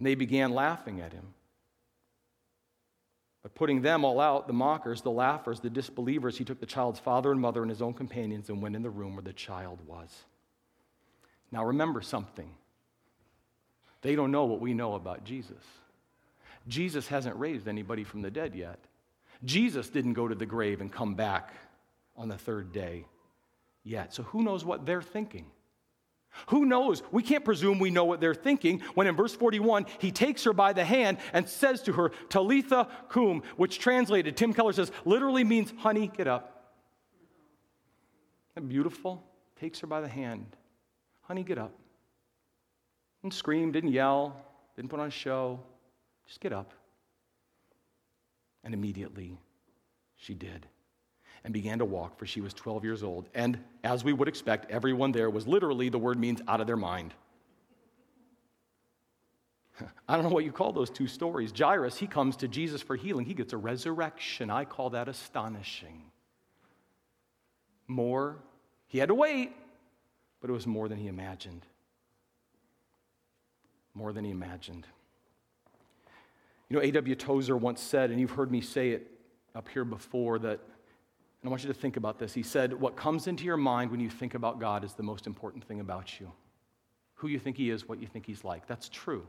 And 0.00 0.06
they 0.06 0.14
began 0.14 0.54
laughing 0.54 1.02
at 1.02 1.12
him. 1.12 1.34
But 3.42 3.54
putting 3.54 3.82
them 3.82 4.02
all 4.02 4.18
out, 4.18 4.46
the 4.46 4.54
mockers, 4.54 5.02
the 5.02 5.10
laughers, 5.10 5.60
the 5.60 5.68
disbelievers, 5.68 6.38
he 6.38 6.44
took 6.44 6.58
the 6.58 6.64
child's 6.64 6.98
father 6.98 7.30
and 7.30 7.38
mother 7.38 7.60
and 7.60 7.68
his 7.68 7.82
own 7.82 7.92
companions 7.92 8.48
and 8.48 8.62
went 8.62 8.76
in 8.76 8.82
the 8.82 8.88
room 8.88 9.14
where 9.14 9.22
the 9.22 9.34
child 9.34 9.78
was. 9.86 10.08
Now 11.52 11.66
remember 11.66 12.00
something. 12.00 12.48
They 14.00 14.14
don't 14.14 14.32
know 14.32 14.46
what 14.46 14.62
we 14.62 14.72
know 14.72 14.94
about 14.94 15.24
Jesus. 15.24 15.62
Jesus 16.66 17.06
hasn't 17.08 17.36
raised 17.36 17.68
anybody 17.68 18.02
from 18.02 18.22
the 18.22 18.30
dead 18.30 18.54
yet. 18.54 18.78
Jesus 19.44 19.90
didn't 19.90 20.14
go 20.14 20.28
to 20.28 20.34
the 20.34 20.46
grave 20.46 20.80
and 20.80 20.90
come 20.90 21.14
back 21.14 21.52
on 22.16 22.28
the 22.28 22.38
third 22.38 22.72
day 22.72 23.04
yet. 23.84 24.14
So 24.14 24.22
who 24.22 24.42
knows 24.42 24.64
what 24.64 24.86
they're 24.86 25.02
thinking? 25.02 25.44
Who 26.48 26.64
knows? 26.64 27.02
We 27.10 27.22
can't 27.22 27.44
presume 27.44 27.78
we 27.78 27.90
know 27.90 28.04
what 28.04 28.20
they're 28.20 28.34
thinking 28.34 28.80
when 28.94 29.06
in 29.06 29.16
verse 29.16 29.34
41 29.34 29.86
he 29.98 30.12
takes 30.12 30.44
her 30.44 30.52
by 30.52 30.72
the 30.72 30.84
hand 30.84 31.18
and 31.32 31.48
says 31.48 31.82
to 31.82 31.92
her, 31.92 32.10
Talitha 32.28 32.88
cum, 33.08 33.42
which 33.56 33.78
translated, 33.78 34.36
Tim 34.36 34.52
Keller 34.52 34.72
says, 34.72 34.92
literally 35.04 35.44
means, 35.44 35.72
honey, 35.78 36.10
get 36.16 36.28
up. 36.28 36.74
Isn't 38.56 38.68
beautiful? 38.68 39.24
Takes 39.58 39.80
her 39.80 39.86
by 39.86 40.00
the 40.00 40.08
hand. 40.08 40.56
Honey, 41.22 41.42
get 41.42 41.58
up. 41.58 41.72
Didn't 43.22 43.34
scream, 43.34 43.70
didn't 43.72 43.92
yell, 43.92 44.36
didn't 44.76 44.90
put 44.90 45.00
on 45.00 45.08
a 45.08 45.10
show. 45.10 45.60
Just 46.26 46.40
get 46.40 46.52
up. 46.52 46.72
And 48.64 48.72
immediately 48.72 49.38
she 50.16 50.34
did 50.34 50.66
and 51.44 51.52
began 51.54 51.78
to 51.78 51.84
walk, 51.84 52.18
for 52.18 52.26
she 52.26 52.40
was 52.40 52.52
12 52.54 52.84
years 52.84 53.02
old. 53.02 53.28
And 53.34 53.58
as 53.82 54.04
we 54.04 54.12
would 54.12 54.28
expect, 54.28 54.70
everyone 54.70 55.12
there 55.12 55.30
was 55.30 55.46
literally, 55.46 55.88
the 55.88 55.98
word 55.98 56.18
means 56.18 56.40
out 56.46 56.60
of 56.60 56.66
their 56.66 56.76
mind. 56.76 57.14
I 60.08 60.14
don't 60.14 60.24
know 60.24 60.30
what 60.30 60.44
you 60.44 60.52
call 60.52 60.72
those 60.72 60.90
two 60.90 61.06
stories. 61.06 61.52
Jairus, 61.56 61.96
he 61.96 62.06
comes 62.06 62.36
to 62.36 62.48
Jesus 62.48 62.82
for 62.82 62.96
healing, 62.96 63.24
he 63.26 63.34
gets 63.34 63.52
a 63.52 63.56
resurrection. 63.56 64.50
I 64.50 64.64
call 64.64 64.90
that 64.90 65.08
astonishing. 65.08 66.02
More, 67.86 68.36
he 68.86 68.98
had 68.98 69.08
to 69.08 69.14
wait, 69.14 69.52
but 70.40 70.50
it 70.50 70.52
was 70.52 70.66
more 70.66 70.88
than 70.88 70.98
he 70.98 71.08
imagined. 71.08 71.66
More 73.94 74.12
than 74.12 74.24
he 74.24 74.30
imagined. 74.30 74.86
You 76.68 76.76
know, 76.76 76.82
A.W. 76.82 77.16
Tozer 77.16 77.56
once 77.56 77.80
said, 77.80 78.10
and 78.10 78.20
you've 78.20 78.30
heard 78.30 78.50
me 78.50 78.60
say 78.60 78.90
it 78.90 79.10
up 79.56 79.68
here 79.68 79.84
before, 79.84 80.38
that 80.38 80.60
And 81.42 81.48
I 81.48 81.50
want 81.50 81.62
you 81.62 81.68
to 81.68 81.78
think 81.78 81.96
about 81.96 82.18
this. 82.18 82.34
He 82.34 82.42
said, 82.42 82.72
What 82.74 82.96
comes 82.96 83.26
into 83.26 83.44
your 83.44 83.56
mind 83.56 83.90
when 83.90 84.00
you 84.00 84.10
think 84.10 84.34
about 84.34 84.60
God 84.60 84.84
is 84.84 84.94
the 84.94 85.02
most 85.02 85.26
important 85.26 85.64
thing 85.64 85.80
about 85.80 86.20
you. 86.20 86.30
Who 87.14 87.28
you 87.28 87.38
think 87.38 87.56
He 87.56 87.70
is, 87.70 87.88
what 87.88 88.00
you 88.00 88.06
think 88.06 88.26
He's 88.26 88.44
like. 88.44 88.66
That's 88.66 88.88
true. 88.88 89.26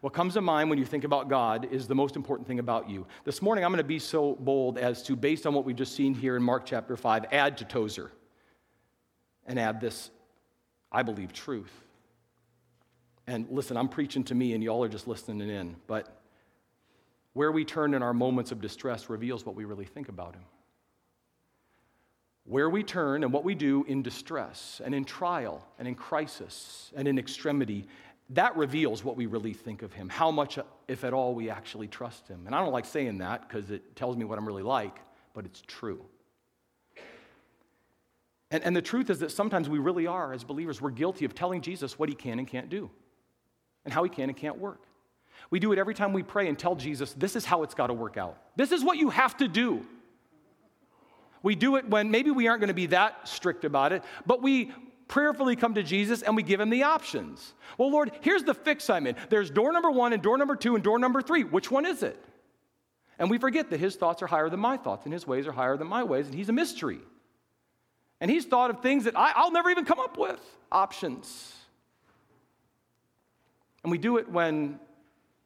What 0.00 0.12
comes 0.12 0.34
to 0.34 0.40
mind 0.40 0.70
when 0.70 0.78
you 0.78 0.84
think 0.84 1.04
about 1.04 1.28
God 1.28 1.68
is 1.70 1.86
the 1.86 1.94
most 1.94 2.16
important 2.16 2.48
thing 2.48 2.58
about 2.58 2.88
you. 2.90 3.06
This 3.24 3.40
morning, 3.42 3.64
I'm 3.64 3.70
going 3.70 3.78
to 3.78 3.84
be 3.84 3.98
so 3.98 4.34
bold 4.34 4.78
as 4.78 5.02
to, 5.04 5.14
based 5.14 5.46
on 5.46 5.54
what 5.54 5.64
we've 5.64 5.76
just 5.76 5.94
seen 5.94 6.14
here 6.14 6.36
in 6.36 6.42
Mark 6.42 6.66
chapter 6.66 6.96
5, 6.96 7.26
add 7.30 7.58
to 7.58 7.64
Tozer 7.64 8.10
and 9.46 9.58
add 9.58 9.80
this, 9.80 10.10
I 10.90 11.02
believe, 11.02 11.32
truth. 11.32 11.72
And 13.26 13.46
listen, 13.50 13.76
I'm 13.76 13.88
preaching 13.88 14.24
to 14.24 14.34
me, 14.34 14.54
and 14.54 14.64
y'all 14.64 14.82
are 14.82 14.88
just 14.88 15.06
listening 15.06 15.48
in, 15.48 15.76
but 15.86 16.20
where 17.32 17.52
we 17.52 17.64
turn 17.64 17.94
in 17.94 18.02
our 18.02 18.14
moments 18.14 18.52
of 18.52 18.60
distress 18.60 19.08
reveals 19.08 19.44
what 19.44 19.54
we 19.54 19.64
really 19.64 19.84
think 19.84 20.08
about 20.08 20.34
Him. 20.34 20.44
Where 22.46 22.68
we 22.68 22.82
turn 22.82 23.24
and 23.24 23.32
what 23.32 23.44
we 23.44 23.54
do 23.54 23.84
in 23.88 24.02
distress 24.02 24.80
and 24.84 24.94
in 24.94 25.04
trial 25.04 25.66
and 25.78 25.88
in 25.88 25.94
crisis 25.94 26.92
and 26.94 27.08
in 27.08 27.18
extremity 27.18 27.86
that 28.30 28.56
reveals 28.56 29.04
what 29.04 29.16
we 29.16 29.26
really 29.26 29.52
think 29.52 29.82
of 29.82 29.92
him, 29.92 30.08
how 30.08 30.30
much, 30.30 30.58
if 30.88 31.04
at 31.04 31.12
all, 31.12 31.34
we 31.34 31.50
actually 31.50 31.88
trust 31.88 32.26
him. 32.26 32.46
And 32.46 32.54
I 32.54 32.60
don't 32.60 32.72
like 32.72 32.86
saying 32.86 33.18
that 33.18 33.46
because 33.46 33.70
it 33.70 33.96
tells 33.96 34.16
me 34.16 34.24
what 34.24 34.38
I'm 34.38 34.46
really 34.46 34.62
like, 34.62 34.98
but 35.34 35.44
it's 35.44 35.62
true. 35.66 36.02
And, 38.50 38.62
and 38.64 38.74
the 38.74 38.82
truth 38.82 39.10
is 39.10 39.18
that 39.18 39.30
sometimes 39.30 39.68
we 39.68 39.78
really 39.78 40.06
are, 40.06 40.32
as 40.32 40.42
believers, 40.42 40.80
we're 40.80 40.90
guilty 40.90 41.24
of 41.24 41.34
telling 41.34 41.60
Jesus 41.60 41.98
what 41.98 42.08
he 42.08 42.14
can 42.14 42.38
and 42.38 42.48
can't 42.48 42.70
do 42.70 42.90
and 43.84 43.92
how 43.92 44.04
he 44.04 44.10
can 44.10 44.30
and 44.30 44.36
can't 44.36 44.58
work. 44.58 44.84
We 45.50 45.58
do 45.60 45.72
it 45.72 45.78
every 45.78 45.94
time 45.94 46.12
we 46.14 46.22
pray 46.22 46.48
and 46.48 46.58
tell 46.58 46.74
Jesus, 46.74 47.12
this 47.12 47.36
is 47.36 47.44
how 47.44 47.62
it's 47.62 47.74
got 47.74 47.88
to 47.88 47.94
work 47.94 48.16
out. 48.16 48.38
This 48.56 48.72
is 48.72 48.82
what 48.82 48.96
you 48.96 49.10
have 49.10 49.36
to 49.38 49.48
do. 49.48 49.84
We 51.44 51.54
do 51.54 51.76
it 51.76 51.86
when 51.86 52.10
maybe 52.10 52.30
we 52.30 52.48
aren't 52.48 52.60
going 52.60 52.68
to 52.68 52.74
be 52.74 52.86
that 52.86 53.28
strict 53.28 53.66
about 53.66 53.92
it, 53.92 54.02
but 54.24 54.42
we 54.42 54.72
prayerfully 55.08 55.56
come 55.56 55.74
to 55.74 55.82
Jesus 55.82 56.22
and 56.22 56.34
we 56.34 56.42
give 56.42 56.58
him 56.58 56.70
the 56.70 56.84
options. 56.84 57.52
Well, 57.76 57.90
Lord, 57.90 58.12
here's 58.22 58.44
the 58.44 58.54
fix 58.54 58.88
I'm 58.88 59.06
in. 59.06 59.14
There's 59.28 59.50
door 59.50 59.70
number 59.70 59.90
one 59.90 60.14
and 60.14 60.22
door 60.22 60.38
number 60.38 60.56
two 60.56 60.74
and 60.74 60.82
door 60.82 60.98
number 60.98 61.20
three. 61.20 61.44
Which 61.44 61.70
one 61.70 61.84
is 61.84 62.02
it? 62.02 62.18
And 63.18 63.30
we 63.30 63.36
forget 63.36 63.68
that 63.68 63.78
his 63.78 63.94
thoughts 63.94 64.22
are 64.22 64.26
higher 64.26 64.48
than 64.48 64.58
my 64.58 64.78
thoughts 64.78 65.04
and 65.04 65.12
his 65.12 65.26
ways 65.26 65.46
are 65.46 65.52
higher 65.52 65.76
than 65.76 65.86
my 65.86 66.02
ways, 66.02 66.26
and 66.26 66.34
he's 66.34 66.48
a 66.48 66.52
mystery. 66.52 67.00
And 68.22 68.30
he's 68.30 68.46
thought 68.46 68.70
of 68.70 68.80
things 68.80 69.04
that 69.04 69.14
I, 69.14 69.42
will 69.42 69.52
never 69.52 69.68
even 69.68 69.84
come 69.84 70.00
up 70.00 70.16
with 70.16 70.40
options. 70.72 71.54
And 73.82 73.90
we 73.90 73.98
do 73.98 74.16
it 74.16 74.30
when 74.30 74.80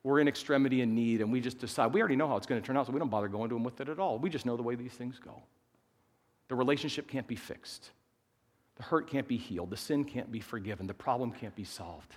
we're 0.05 0.21
in 0.21 0.29
extremity 0.29 0.81
and 0.81 0.95
need, 0.95 1.23
and 1.23 1.33
we 1.33 1.41
just 1.41 1.59
decide 1.59 1.93
we 1.93 2.01
already 2.01 2.15
know 2.15 2.29
how 2.29 2.37
it's 2.37 2.47
going 2.47 2.61
to 2.61 2.65
turn 2.65 2.77
out, 2.77 2.87
so 2.87 2.93
we 2.93 3.01
don't 3.01 3.11
bother 3.11 3.27
going 3.27 3.51
to 3.51 3.57
him 3.57 3.65
with 3.65 3.81
it 3.81 3.89
at 3.89 3.99
all. 3.99 4.21
We 4.21 4.31
just 4.31 4.47
know 4.47 4.57
the 4.57 4.63
way 4.63 4.77
these 4.77 4.93
things 4.93 5.19
go. 5.19 5.43
The 6.49 6.55
relationship 6.55 7.09
can't 7.09 7.27
be 7.27 7.37
fixed. 7.37 7.91
The 8.77 8.83
hurt 8.83 9.09
can't 9.09 9.29
be 9.29 9.37
healed. 9.37 9.71
The 9.71 9.77
sin 9.77 10.05
can't 10.05 10.31
be 10.31 10.41
forgiven. 10.41 10.87
The 10.87 10.95
problem 10.95 11.33
can't 11.33 11.55
be 11.55 11.65
solved. 11.65 12.15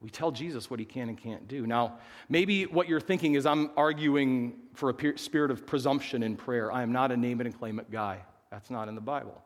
We 0.00 0.08
tell 0.08 0.30
Jesus 0.30 0.70
what 0.70 0.80
he 0.80 0.86
can 0.86 1.08
and 1.10 1.18
can't 1.18 1.46
do. 1.46 1.66
Now, 1.66 1.98
maybe 2.28 2.64
what 2.64 2.88
you're 2.88 3.00
thinking 3.00 3.34
is 3.34 3.44
I'm 3.44 3.70
arguing 3.76 4.54
for 4.72 4.90
a 4.90 5.18
spirit 5.18 5.50
of 5.50 5.66
presumption 5.66 6.22
in 6.22 6.36
prayer. 6.36 6.72
I 6.72 6.82
am 6.82 6.92
not 6.92 7.12
a 7.12 7.16
name 7.16 7.40
it 7.40 7.46
and 7.46 7.58
claim 7.58 7.78
it 7.78 7.90
guy. 7.90 8.20
That's 8.50 8.70
not 8.70 8.88
in 8.88 8.94
the 8.94 9.00
Bible. 9.00 9.42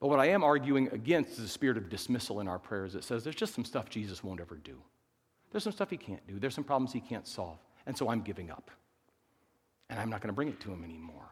But 0.00 0.08
what 0.08 0.20
I 0.20 0.26
am 0.26 0.44
arguing 0.44 0.88
against 0.92 1.32
is 1.38 1.44
a 1.44 1.48
spirit 1.48 1.78
of 1.78 1.88
dismissal 1.88 2.40
in 2.40 2.48
our 2.48 2.58
prayers 2.58 2.92
that 2.92 3.04
says 3.04 3.24
there's 3.24 3.36
just 3.36 3.54
some 3.54 3.64
stuff 3.64 3.88
Jesus 3.88 4.22
won't 4.22 4.40
ever 4.40 4.56
do. 4.56 4.76
There's 5.50 5.64
some 5.64 5.72
stuff 5.72 5.88
he 5.88 5.96
can't 5.96 6.26
do. 6.26 6.38
There's 6.38 6.54
some 6.54 6.64
problems 6.64 6.92
he 6.92 7.00
can't 7.00 7.26
solve. 7.26 7.58
And 7.86 7.96
so 7.96 8.10
I'm 8.10 8.20
giving 8.20 8.50
up. 8.50 8.70
And 9.88 9.98
I'm 9.98 10.10
not 10.10 10.20
going 10.20 10.28
to 10.28 10.34
bring 10.34 10.48
it 10.48 10.60
to 10.60 10.70
him 10.70 10.84
anymore. 10.84 11.24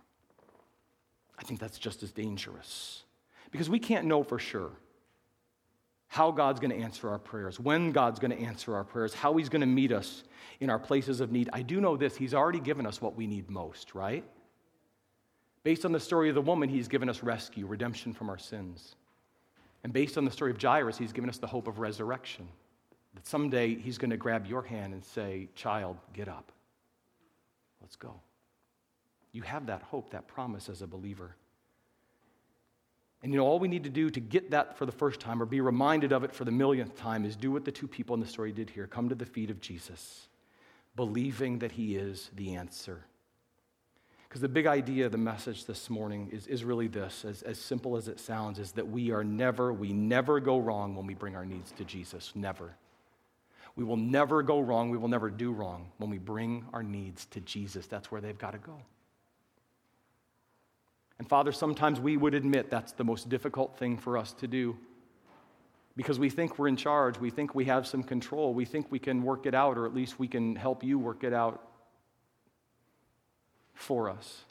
I 1.45 1.47
think 1.47 1.61
that's 1.61 1.79
just 1.79 2.03
as 2.03 2.11
dangerous. 2.11 3.03
Because 3.51 3.69
we 3.69 3.79
can't 3.79 4.07
know 4.07 4.23
for 4.23 4.39
sure 4.39 4.71
how 6.09 6.31
God's 6.31 6.61
going 6.61 6.71
to 6.71 6.83
answer 6.83 7.11
our 7.11 7.19
prayers, 7.19 7.61
when 7.61 7.93
God's 7.93 8.19
going 8.19 8.31
to 8.31 8.41
answer 8.41 8.75
our 8.75 8.85
prayers, 8.85 9.13
how 9.13 9.37
He's 9.37 9.49
going 9.49 9.61
to 9.61 9.67
meet 9.67 9.93
us 9.93 10.25
in 10.61 10.71
our 10.71 10.79
places 10.79 11.21
of 11.21 11.33
need. 11.33 11.51
I 11.53 11.63
do 11.63 11.81
know 11.81 11.97
this 11.97 12.17
He's 12.17 12.35
already 12.35 12.61
given 12.61 12.87
us 12.87 13.03
what 13.03 13.15
we 13.15 13.27
need 13.27 13.51
most, 13.51 13.95
right? 13.95 14.25
Based 15.65 15.85
on 15.85 15.93
the 15.93 16.01
story 16.01 16.29
of 16.29 16.35
the 16.35 16.41
woman, 16.41 16.69
He's 16.69 16.89
given 16.89 17.09
us 17.09 17.23
rescue, 17.23 17.67
redemption 17.67 18.15
from 18.15 18.31
our 18.31 18.39
sins. 18.39 18.95
And 19.83 19.93
based 19.93 20.17
on 20.17 20.25
the 20.25 20.31
story 20.31 20.51
of 20.51 20.61
Jairus, 20.61 20.97
He's 20.97 21.13
given 21.13 21.29
us 21.29 21.37
the 21.37 21.47
hope 21.47 21.69
of 21.69 21.79
resurrection. 21.79 22.49
That 23.15 23.27
someday 23.27 23.75
He's 23.75 23.99
going 23.99 24.11
to 24.11 24.17
grab 24.17 24.47
your 24.47 24.63
hand 24.63 24.95
and 24.95 25.05
say, 25.05 25.49
Child, 25.55 25.99
get 26.15 26.29
up. 26.29 26.53
Let's 27.83 27.97
go. 27.97 28.15
You 29.35 29.43
have 29.43 29.67
that 29.67 29.83
hope, 29.83 30.11
that 30.11 30.29
promise 30.29 30.69
as 30.71 30.81
a 30.81 30.87
believer. 30.87 31.35
And 33.23 33.33
you 33.33 33.39
know, 33.39 33.45
all 33.45 33.59
we 33.59 33.69
need 33.69 33.85
to 33.85 33.91
do 33.91 34.09
to 34.11 34.21
get 34.21 34.53
that 34.53 34.79
for 34.79 34.87
the 34.87 34.93
first 34.93 35.19
time 35.19 35.43
or 35.43 35.47
be 35.47 35.61
reminded 35.61 36.13
of 36.13 36.25
it 36.25 36.33
for 36.33 36.45
the 36.45 36.53
millionth 36.53 36.95
time 36.95 37.25
is 37.25 37.37
do 37.37 37.51
what 37.51 37.65
the 37.65 37.73
two 37.73 37.89
people 37.89 38.15
in 38.15 38.21
the 38.21 38.27
story 38.27 38.53
did 38.53 38.71
here 38.71 38.87
come 38.87 39.09
to 39.09 39.15
the 39.15 39.27
feet 39.27 39.51
of 39.51 39.61
Jesus, 39.61 40.29
believing 40.95 41.59
that 41.59 41.73
He 41.73 41.97
is 41.97 42.31
the 42.37 42.55
answer. 42.55 43.05
Because 44.29 44.41
the 44.41 44.49
big 44.49 44.67
idea 44.67 45.07
of 45.07 45.13
the 45.13 45.19
message 45.19 45.65
this 45.65 45.91
morning 45.91 46.29
is, 46.33 46.47
is 46.47 46.65
really 46.65 46.87
this, 46.87 47.25
as, 47.25 47.43
as 47.43 47.59
simple 47.59 47.97
as 47.97 48.09
it 48.09 48.21
sounds, 48.21 48.59
is 48.59 48.73
that 48.73 48.87
we 48.87 49.11
are 49.11 49.25
never, 49.25 49.73
we 49.73 49.93
never 49.93 50.39
go 50.39 50.59
wrong 50.59 50.95
when 50.95 51.07
we 51.07 51.15
bring 51.15 51.35
our 51.35 51.47
needs 51.47 51.73
to 51.73 51.85
Jesus. 51.85 52.31
Never. 52.35 52.77
We 53.75 53.85
will 53.85 53.97
never 53.97 54.43
go 54.43 54.61
wrong, 54.61 54.91
we 54.91 54.99
will 54.99 55.09
never 55.09 55.31
do 55.31 55.51
wrong 55.51 55.91
when 55.99 56.11
we 56.11 56.19
bring 56.19 56.67
our 56.73 56.85
needs 56.85 57.27
to 57.27 57.41
Jesus. 57.41 57.87
That's 57.87 58.13
where 58.13 58.21
they've 58.21 58.39
got 58.39 58.53
to 58.53 58.59
go. 58.59 58.79
And 61.19 61.29
Father, 61.29 61.53
sometimes 61.53 62.01
we 62.01 62.17
would 62.17 62.35
admit 62.35 62.71
that's 62.71 62.93
the 62.93 63.05
most 63.05 63.29
difficult 63.29 63.79
thing 63.79 63.97
for 63.97 64.19
us 64.19 64.33
to 64.35 64.49
do 64.49 64.77
because 65.97 66.19
we 66.19 66.29
think 66.29 66.59
we're 66.59 66.69
in 66.69 66.77
charge. 66.77 67.19
We 67.19 67.31
think 67.31 67.55
we 67.55 67.67
have 67.67 67.87
some 67.87 68.03
control. 68.03 68.53
We 68.53 68.65
think 68.65 68.91
we 68.91 68.99
can 68.99 69.23
work 69.23 69.47
it 69.47 69.55
out, 69.55 69.79
or 69.79 69.87
at 69.87 69.95
least 69.95 70.19
we 70.19 70.27
can 70.27 70.57
help 70.57 70.83
you 70.83 70.99
work 70.99 71.23
it 71.23 71.33
out 71.33 71.63
for 73.75 74.11
us. 74.11 74.43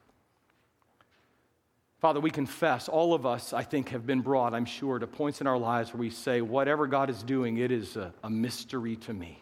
Father, 2.00 2.20
we 2.20 2.32
confess, 2.32 2.90
all 2.90 3.14
of 3.14 3.26
us, 3.26 3.54
I 3.54 3.64
think, 3.64 3.90
have 3.90 4.06
been 4.06 4.22
brought, 4.22 4.54
I'm 4.54 4.66
sure, 4.66 5.00
to 5.00 5.08
points 5.08 5.40
in 5.40 5.48
our 5.48 5.58
lives 5.58 5.94
where 5.94 6.02
we 6.02 6.10
say, 6.10 6.42
whatever 6.42 6.86
God 6.86 7.10
is 7.10 7.24
doing, 7.24 7.58
it 7.58 7.72
is 7.72 7.96
a, 7.96 8.14
a 8.24 8.30
mystery 8.30 8.98
to 8.98 9.14
me. 9.14 9.42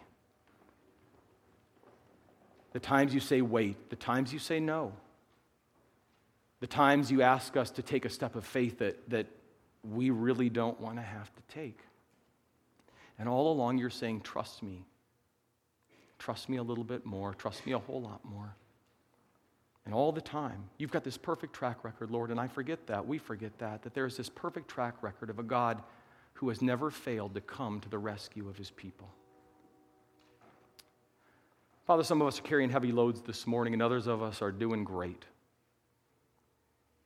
The 2.72 2.80
times 2.80 3.12
you 3.12 3.20
say 3.20 3.42
wait, 3.42 3.90
the 3.90 3.96
times 3.96 4.32
you 4.32 4.38
say 4.38 4.58
no 4.60 4.92
the 6.62 6.68
times 6.68 7.10
you 7.10 7.22
ask 7.22 7.56
us 7.56 7.72
to 7.72 7.82
take 7.82 8.04
a 8.04 8.08
step 8.08 8.36
of 8.36 8.44
faith 8.44 8.78
that, 8.78 9.10
that 9.10 9.26
we 9.82 10.10
really 10.10 10.48
don't 10.48 10.80
want 10.80 10.94
to 10.94 11.02
have 11.02 11.28
to 11.34 11.42
take. 11.52 11.80
And 13.18 13.28
all 13.28 13.50
along, 13.50 13.78
you're 13.78 13.90
saying, 13.90 14.20
Trust 14.20 14.62
me. 14.62 14.84
Trust 16.20 16.48
me 16.48 16.58
a 16.58 16.62
little 16.62 16.84
bit 16.84 17.04
more. 17.04 17.34
Trust 17.34 17.66
me 17.66 17.72
a 17.72 17.80
whole 17.80 18.00
lot 18.00 18.24
more. 18.24 18.54
And 19.84 19.92
all 19.92 20.12
the 20.12 20.20
time, 20.20 20.62
you've 20.78 20.92
got 20.92 21.02
this 21.02 21.18
perfect 21.18 21.52
track 21.52 21.82
record, 21.82 22.12
Lord, 22.12 22.30
and 22.30 22.38
I 22.38 22.46
forget 22.46 22.86
that. 22.86 23.08
We 23.08 23.18
forget 23.18 23.58
that, 23.58 23.82
that 23.82 23.92
there's 23.92 24.16
this 24.16 24.28
perfect 24.28 24.68
track 24.68 24.94
record 25.02 25.30
of 25.30 25.40
a 25.40 25.42
God 25.42 25.82
who 26.34 26.48
has 26.48 26.62
never 26.62 26.92
failed 26.92 27.34
to 27.34 27.40
come 27.40 27.80
to 27.80 27.88
the 27.88 27.98
rescue 27.98 28.48
of 28.48 28.56
his 28.56 28.70
people. 28.70 29.08
Father, 31.88 32.04
some 32.04 32.22
of 32.22 32.28
us 32.28 32.38
are 32.38 32.42
carrying 32.42 32.70
heavy 32.70 32.92
loads 32.92 33.20
this 33.20 33.48
morning, 33.48 33.72
and 33.72 33.82
others 33.82 34.06
of 34.06 34.22
us 34.22 34.40
are 34.40 34.52
doing 34.52 34.84
great. 34.84 35.24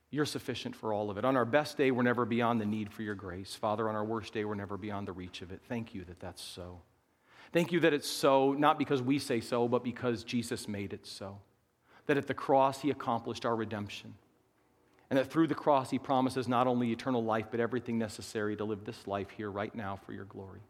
You're 0.09 0.25
sufficient 0.25 0.75
for 0.75 0.93
all 0.93 1.09
of 1.09 1.17
it. 1.17 1.25
On 1.25 1.35
our 1.35 1.45
best 1.45 1.77
day, 1.77 1.91
we're 1.91 2.03
never 2.03 2.25
beyond 2.25 2.61
the 2.61 2.65
need 2.65 2.93
for 2.93 3.01
your 3.03 3.15
grace. 3.15 3.55
Father, 3.55 3.89
on 3.89 3.95
our 3.95 4.05
worst 4.05 4.33
day, 4.33 4.45
we're 4.45 4.55
never 4.55 4.77
beyond 4.77 5.07
the 5.07 5.11
reach 5.11 5.41
of 5.41 5.51
it. 5.51 5.61
Thank 5.67 5.93
you 5.93 6.05
that 6.05 6.19
that's 6.19 6.41
so. 6.41 6.81
Thank 7.51 7.71
you 7.71 7.79
that 7.81 7.93
it's 7.93 8.07
so, 8.07 8.53
not 8.53 8.79
because 8.79 9.01
we 9.01 9.19
say 9.19 9.41
so, 9.41 9.67
but 9.67 9.83
because 9.83 10.23
Jesus 10.23 10.67
made 10.67 10.93
it 10.93 11.05
so. 11.05 11.39
That 12.05 12.17
at 12.17 12.27
the 12.27 12.33
cross, 12.33 12.81
he 12.81 12.89
accomplished 12.89 13.45
our 13.45 13.55
redemption. 13.55 14.13
And 15.09 15.19
that 15.19 15.31
through 15.31 15.47
the 15.47 15.55
cross, 15.55 15.89
he 15.89 15.99
promises 15.99 16.47
not 16.47 16.67
only 16.67 16.91
eternal 16.91 17.23
life, 17.23 17.47
but 17.51 17.59
everything 17.59 17.97
necessary 17.97 18.55
to 18.57 18.65
live 18.65 18.85
this 18.85 19.07
life 19.07 19.29
here 19.31 19.49
right 19.49 19.73
now 19.73 19.99
for 20.05 20.13
your 20.13 20.25
glory. 20.25 20.61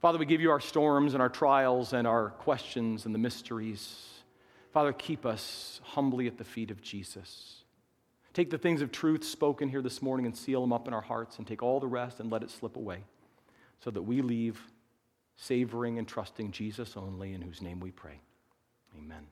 Father, 0.00 0.18
we 0.18 0.26
give 0.26 0.40
you 0.40 0.50
our 0.50 0.60
storms 0.60 1.14
and 1.14 1.22
our 1.22 1.28
trials 1.28 1.92
and 1.92 2.08
our 2.08 2.30
questions 2.30 3.06
and 3.06 3.14
the 3.14 3.20
mysteries. 3.20 4.08
Father, 4.72 4.92
keep 4.92 5.24
us 5.24 5.80
humbly 5.84 6.26
at 6.26 6.38
the 6.38 6.44
feet 6.44 6.72
of 6.72 6.82
Jesus. 6.82 7.61
Take 8.32 8.50
the 8.50 8.58
things 8.58 8.80
of 8.80 8.90
truth 8.90 9.24
spoken 9.24 9.68
here 9.68 9.82
this 9.82 10.00
morning 10.00 10.26
and 10.26 10.36
seal 10.36 10.60
them 10.62 10.72
up 10.72 10.88
in 10.88 10.94
our 10.94 11.02
hearts, 11.02 11.38
and 11.38 11.46
take 11.46 11.62
all 11.62 11.80
the 11.80 11.86
rest 11.86 12.20
and 12.20 12.30
let 12.30 12.42
it 12.42 12.50
slip 12.50 12.76
away 12.76 13.04
so 13.80 13.90
that 13.90 14.02
we 14.02 14.22
leave 14.22 14.60
savoring 15.36 15.98
and 15.98 16.06
trusting 16.06 16.50
Jesus 16.52 16.96
only, 16.96 17.34
in 17.34 17.42
whose 17.42 17.60
name 17.60 17.80
we 17.80 17.90
pray. 17.90 18.20
Amen. 18.96 19.26